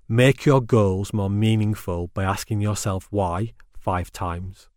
Make 0.09 0.47
your 0.47 0.61
goals 0.61 1.12
more 1.12 1.29
meaningful 1.29 2.09
by 2.14 2.25
asking 2.25 2.61
yourself 2.61 3.09
why 3.11 3.53
five 3.79 4.11
times. 4.11 4.68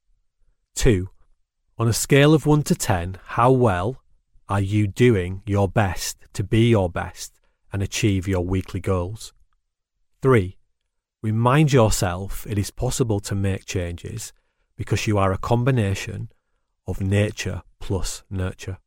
2. 0.75 1.09
On 1.77 1.87
a 1.87 1.93
scale 1.93 2.33
of 2.33 2.45
1 2.45 2.63
to 2.63 2.75
10, 2.75 3.19
how 3.23 3.51
well 3.51 4.01
are 4.49 4.61
you 4.61 4.87
doing 4.87 5.43
your 5.45 5.69
best 5.69 6.17
to 6.33 6.43
be 6.43 6.69
your 6.69 6.89
best 6.89 7.39
and 7.71 7.81
achieve 7.81 8.27
your 8.27 8.41
weekly 8.41 8.79
goals? 8.79 9.33
3. 10.21 10.57
Remind 11.21 11.71
yourself 11.71 12.45
it 12.49 12.57
is 12.57 12.71
possible 12.71 13.19
to 13.21 13.35
make 13.35 13.65
changes 13.65 14.33
because 14.75 15.07
you 15.07 15.17
are 15.17 15.31
a 15.31 15.37
combination 15.37 16.29
of 16.87 17.01
nature 17.01 17.61
plus 17.79 18.23
nurture. 18.29 18.77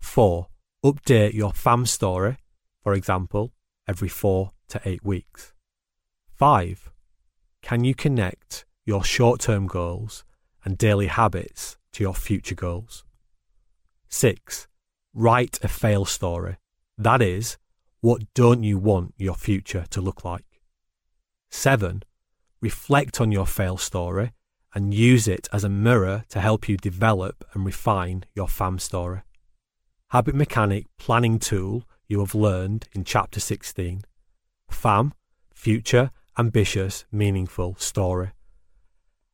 4. 0.00 0.48
Update 0.84 1.32
your 1.32 1.52
FAM 1.52 1.86
story, 1.86 2.36
for 2.82 2.92
example, 2.92 3.52
every 3.88 4.08
4 4.08 4.50
to 4.68 4.80
8 4.84 5.04
weeks. 5.04 5.54
5. 6.36 6.90
Can 7.62 7.84
you 7.84 7.94
connect 7.94 8.66
your 8.84 9.04
short 9.04 9.40
term 9.40 9.66
goals 9.66 10.24
and 10.64 10.76
daily 10.76 11.06
habits 11.06 11.78
to 11.92 12.02
your 12.02 12.14
future 12.14 12.54
goals? 12.54 13.04
6. 14.08 14.68
Write 15.14 15.58
a 15.62 15.68
fail 15.68 16.04
story. 16.04 16.56
That 16.98 17.22
is, 17.22 17.56
what 18.00 18.22
don't 18.34 18.62
you 18.62 18.78
want 18.78 19.14
your 19.16 19.34
future 19.34 19.86
to 19.90 20.00
look 20.00 20.24
like? 20.24 20.60
7. 21.50 22.02
Reflect 22.60 23.20
on 23.20 23.32
your 23.32 23.46
fail 23.46 23.76
story 23.76 24.32
and 24.74 24.92
use 24.92 25.28
it 25.28 25.48
as 25.52 25.62
a 25.62 25.68
mirror 25.68 26.24
to 26.28 26.40
help 26.40 26.68
you 26.68 26.76
develop 26.76 27.44
and 27.54 27.64
refine 27.64 28.24
your 28.34 28.48
FAM 28.48 28.78
story. 28.78 29.22
Habit 30.08 30.34
Mechanic 30.34 30.86
planning 30.98 31.38
tool 31.38 31.84
you 32.08 32.18
have 32.18 32.34
learned 32.34 32.88
in 32.92 33.04
Chapter 33.04 33.40
16. 33.40 34.02
FAM, 34.68 35.14
Future, 35.54 36.10
Ambitious, 36.36 37.04
Meaningful 37.12 37.76
Story. 37.76 38.32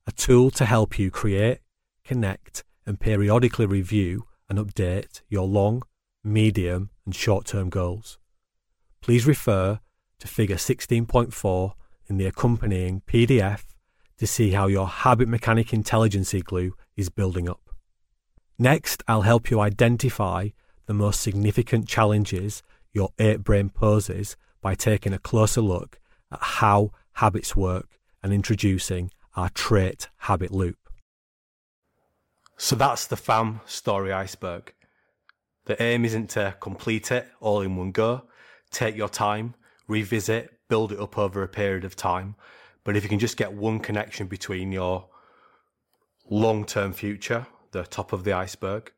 A 0.07 0.13
tool 0.13 0.51
to 0.53 0.67
help 0.67 0.99
you 0.99 1.11
create, 1.11 1.61
connect, 2.05 2.63
and 2.87 3.01
periodically 3.01 3.67
review 3.67 4.27
and 4.49 4.59
update 4.59 5.23
your 5.29 5.47
long, 5.47 5.83
medium, 6.23 6.91
and 7.07 7.15
short 7.15 7.47
term 7.47 7.71
goals. 7.71 8.19
Please 9.01 9.27
refer 9.27 9.81
to 10.19 10.29
Figure 10.29 10.57
16.4 10.57 11.73
in 12.09 12.19
the 12.19 12.27
accompanying 12.27 13.01
PDF 13.07 13.65
to 14.21 14.27
see 14.27 14.51
how 14.51 14.67
your 14.67 14.87
habit 14.87 15.27
mechanic 15.29 15.73
intelligence 15.73 16.35
glue 16.45 16.75
is 16.95 17.09
building 17.09 17.49
up. 17.49 17.71
Next, 18.59 19.03
I'll 19.09 19.23
help 19.23 19.51
you 19.51 19.61
identify 19.61 20.51
the 20.85 20.93
most 20.93 21.23
significant 21.23 21.89
challenges 21.89 22.63
your 22.93 23.15
ape 23.19 23.41
brain 23.41 23.71
poses 23.71 24.37
by 24.61 24.75
taking 24.75 25.15
a 25.15 25.19
closer 25.19 25.63
look 25.63 25.99
at 26.31 26.39
how 26.39 26.91
habits 27.13 27.57
work 27.57 27.99
and 28.23 28.35
introducing 28.35 29.11
our 29.37 29.49
trait 29.49 30.11
habit 30.19 30.51
loop. 30.51 30.77
So 32.59 32.77
that's 32.77 33.07
the 33.07 33.17
FAM 33.17 33.63
story 33.65 34.13
iceberg. 34.13 34.75
The 35.65 35.83
aim 35.83 36.05
isn't 36.05 36.29
to 36.31 36.55
complete 36.61 37.11
it 37.11 37.27
all 37.41 37.63
in 37.63 37.75
one 37.75 37.91
go. 37.91 38.25
Take 38.71 38.97
your 38.97 39.09
time, 39.09 39.55
revisit, 39.89 40.51
build 40.69 40.93
it 40.93 41.01
up 41.01 41.17
over 41.17 41.43
a 41.43 41.49
period 41.49 41.87
of 41.87 41.97
time, 41.97 42.35
but 42.85 42.97
if 42.97 43.03
you 43.03 43.09
can 43.09 43.19
just 43.19 43.37
get 43.37 43.53
one 43.53 43.81
connection 43.81 44.27
between 44.27 44.73
your 44.73 45.09
long 46.29 46.65
term 46.65 46.93
future, 46.93 47.47
the 47.73 47.85
top 47.85 48.13
of 48.13 48.25
the 48.25 48.33
iceberg, 48.33 48.93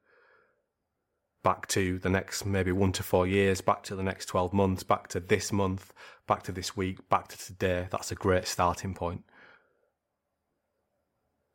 back 1.43 1.67
to 1.67 1.99
the 1.99 2.09
next 2.09 2.47
maybe 2.47 2.73
one 2.73 2.93
to 2.93 3.03
four 3.03 3.27
years, 3.27 3.61
back 3.61 3.83
to 3.85 3.97
the 3.97 4.03
next 4.03 4.27
12 4.27 4.53
months, 4.53 4.83
back 4.83 5.09
to 5.09 5.21
this 5.21 5.53
month, 5.53 5.93
back 6.27 6.43
to 6.45 6.53
this 6.53 6.77
week, 6.77 7.09
back 7.09 7.29
to 7.29 7.39
today, 7.39 7.89
that's 7.91 8.13
a 8.13 8.15
great 8.15 8.47
starting 8.47 8.95
point. 8.95 9.25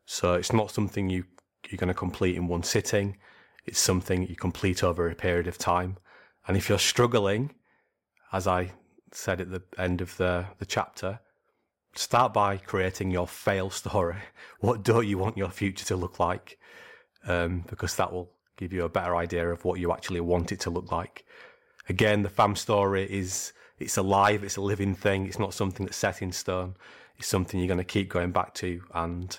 So 0.06 0.34
it's 0.34 0.54
not 0.54 0.72
something 0.72 1.10
you, 1.10 1.26
you're 1.70 1.78
going 1.78 1.88
to 1.90 1.94
complete 1.94 2.36
in 2.36 2.48
one 2.48 2.64
sitting, 2.64 3.18
it's 3.66 3.80
something 3.80 4.28
you 4.28 4.36
complete 4.36 4.84
over 4.84 5.10
a 5.10 5.16
period 5.16 5.48
of 5.48 5.58
time. 5.58 5.98
And 6.48 6.56
if 6.56 6.70
you're 6.70 6.80
struggling, 6.80 7.52
as 8.32 8.48
I 8.48 8.72
said 9.12 9.42
at 9.42 9.52
the 9.52 9.62
end 9.78 10.02
of 10.02 10.16
the, 10.18 10.46
the 10.60 10.66
chapter, 10.66 11.20
start 11.98 12.34
by 12.34 12.58
creating 12.58 13.12
your 13.12 13.28
fail 13.28 13.70
story. 13.70 14.18
What 14.60 14.82
don't 14.82 15.06
you 15.06 15.20
want 15.20 15.38
your 15.38 15.52
future 15.52 15.86
to 15.86 15.96
look 15.96 16.20
like? 16.20 16.58
Um, 17.28 17.64
because 17.70 17.96
that 17.98 18.12
will 18.12 18.32
give 18.58 18.74
you 18.74 18.86
a 18.86 18.90
better 18.90 19.16
idea 19.16 19.48
of 19.50 19.64
what 19.66 19.80
you 19.80 19.92
actually 19.92 20.20
want 20.20 20.52
it 20.52 20.60
to 20.62 20.72
look 20.72 20.92
like. 20.92 21.26
Again, 21.90 22.24
the 22.24 22.30
fam 22.30 22.56
story 22.56 23.04
is 23.04 23.54
it's 23.78 23.98
alive, 23.98 24.44
it's 24.44 24.58
a 24.58 24.62
living 24.62 24.96
thing. 24.96 25.28
It's 25.28 25.38
not 25.38 25.54
something 25.54 25.86
that's 25.86 25.98
set 25.98 26.24
in 26.24 26.32
stone. 26.32 26.76
It's 27.18 27.28
something 27.28 27.60
you're 27.60 27.68
going 27.68 27.78
to 27.78 27.84
keep 27.84 28.10
going 28.10 28.32
back 28.32 28.56
to 28.56 28.82
and 28.94 29.38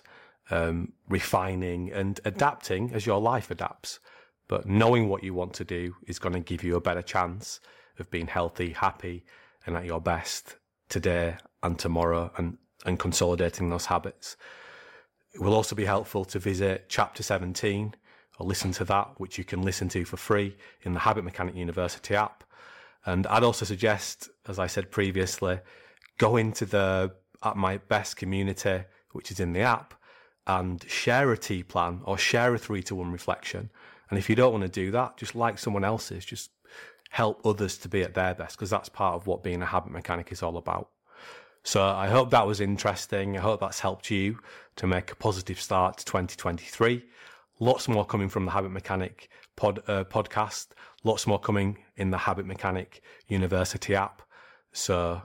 um, 0.50 0.92
refining 1.08 1.92
and 1.92 2.20
adapting 2.24 2.92
as 2.94 3.06
your 3.06 3.20
life 3.20 3.50
adapts. 3.50 3.98
But 4.46 4.66
knowing 4.66 5.08
what 5.08 5.24
you 5.24 5.34
want 5.34 5.52
to 5.54 5.64
do 5.64 5.96
is 6.06 6.18
going 6.18 6.34
to 6.34 6.40
give 6.40 6.62
you 6.62 6.76
a 6.76 6.80
better 6.80 7.02
chance 7.02 7.60
of 7.98 8.10
being 8.10 8.28
healthy, 8.28 8.70
happy, 8.70 9.24
and 9.66 9.76
at 9.76 9.84
your 9.84 10.00
best 10.00 10.56
today 10.88 11.36
and 11.62 11.78
tomorrow 11.78 12.30
and, 12.36 12.58
and 12.84 12.98
consolidating 12.98 13.70
those 13.70 13.86
habits. 13.86 14.36
It 15.34 15.40
will 15.40 15.54
also 15.54 15.76
be 15.76 15.84
helpful 15.84 16.24
to 16.26 16.38
visit 16.38 16.86
chapter 16.88 17.22
17 17.22 17.94
or 18.38 18.46
listen 18.46 18.72
to 18.72 18.84
that, 18.84 19.12
which 19.18 19.38
you 19.38 19.44
can 19.44 19.62
listen 19.62 19.88
to 19.90 20.04
for 20.04 20.16
free 20.16 20.56
in 20.82 20.94
the 20.94 21.00
Habit 21.00 21.24
Mechanic 21.24 21.54
University 21.54 22.14
app. 22.14 22.44
And 23.04 23.26
I'd 23.26 23.42
also 23.42 23.64
suggest, 23.64 24.28
as 24.46 24.58
I 24.58 24.66
said 24.66 24.90
previously, 24.90 25.60
go 26.18 26.36
into 26.36 26.66
the 26.66 27.12
At 27.42 27.56
My 27.56 27.78
Best 27.78 28.16
community, 28.16 28.84
which 29.12 29.30
is 29.30 29.40
in 29.40 29.52
the 29.52 29.60
app, 29.60 29.94
and 30.46 30.82
share 30.88 31.30
a 31.32 31.38
T 31.38 31.62
plan 31.62 32.00
or 32.04 32.16
share 32.16 32.54
a 32.54 32.58
three 32.58 32.82
to 32.84 32.94
one 32.94 33.12
reflection. 33.12 33.70
And 34.10 34.18
if 34.18 34.30
you 34.30 34.36
don't 34.36 34.52
want 34.52 34.64
to 34.64 34.68
do 34.68 34.90
that, 34.92 35.16
just 35.16 35.34
like 35.34 35.58
someone 35.58 35.84
else's, 35.84 36.24
just 36.24 36.50
help 37.10 37.44
others 37.44 37.76
to 37.78 37.88
be 37.88 38.02
at 38.02 38.14
their 38.14 38.34
best, 38.34 38.56
because 38.56 38.70
that's 38.70 38.88
part 38.88 39.14
of 39.16 39.26
what 39.26 39.42
being 39.42 39.62
a 39.62 39.66
habit 39.66 39.92
mechanic 39.92 40.32
is 40.32 40.42
all 40.42 40.56
about. 40.56 40.90
So 41.62 41.82
I 41.82 42.08
hope 42.08 42.30
that 42.30 42.46
was 42.46 42.60
interesting. 42.60 43.36
I 43.36 43.40
hope 43.40 43.60
that's 43.60 43.80
helped 43.80 44.10
you 44.10 44.38
to 44.76 44.86
make 44.86 45.12
a 45.12 45.16
positive 45.16 45.60
start 45.60 45.98
to 45.98 46.04
2023. 46.04 47.04
Lots 47.60 47.88
more 47.88 48.04
coming 48.04 48.28
from 48.28 48.44
the 48.44 48.52
Habit 48.52 48.70
Mechanic 48.70 49.28
pod, 49.56 49.82
uh, 49.88 50.04
podcast. 50.04 50.68
Lots 51.04 51.26
more 51.26 51.40
coming 51.40 51.78
in 51.96 52.10
the 52.10 52.18
Habit 52.18 52.46
Mechanic 52.46 53.02
University 53.26 53.94
app. 53.94 54.22
So 54.72 55.22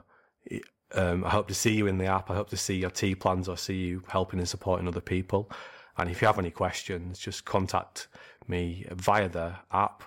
um, 0.94 1.24
I 1.24 1.30
hope 1.30 1.48
to 1.48 1.54
see 1.54 1.74
you 1.74 1.86
in 1.86 1.98
the 1.98 2.06
app. 2.06 2.30
I 2.30 2.34
hope 2.34 2.50
to 2.50 2.56
see 2.56 2.76
your 2.76 2.90
T 2.90 3.14
plans 3.14 3.48
or 3.48 3.56
see 3.56 3.76
you 3.76 4.02
helping 4.08 4.38
and 4.38 4.48
supporting 4.48 4.88
other 4.88 5.00
people. 5.00 5.50
And 5.96 6.10
if 6.10 6.20
you 6.20 6.26
have 6.26 6.38
any 6.38 6.50
questions, 6.50 7.18
just 7.18 7.44
contact 7.44 8.08
me 8.48 8.86
via 8.90 9.28
the 9.28 9.54
app 9.72 10.02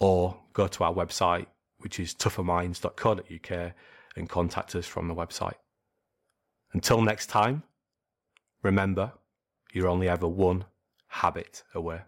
or 0.00 0.38
go 0.54 0.66
to 0.66 0.84
our 0.84 0.94
website, 0.94 1.46
which 1.78 2.00
is 2.00 2.14
tougherminds.co.uk 2.14 3.72
and 4.16 4.28
contact 4.28 4.74
us 4.74 4.86
from 4.86 5.08
the 5.08 5.14
website. 5.14 5.54
Until 6.72 7.02
next 7.02 7.26
time, 7.26 7.62
remember, 8.62 9.12
you're 9.72 9.88
only 9.88 10.08
ever 10.08 10.28
one 10.28 10.64
habit 11.08 11.62
away. 11.74 12.00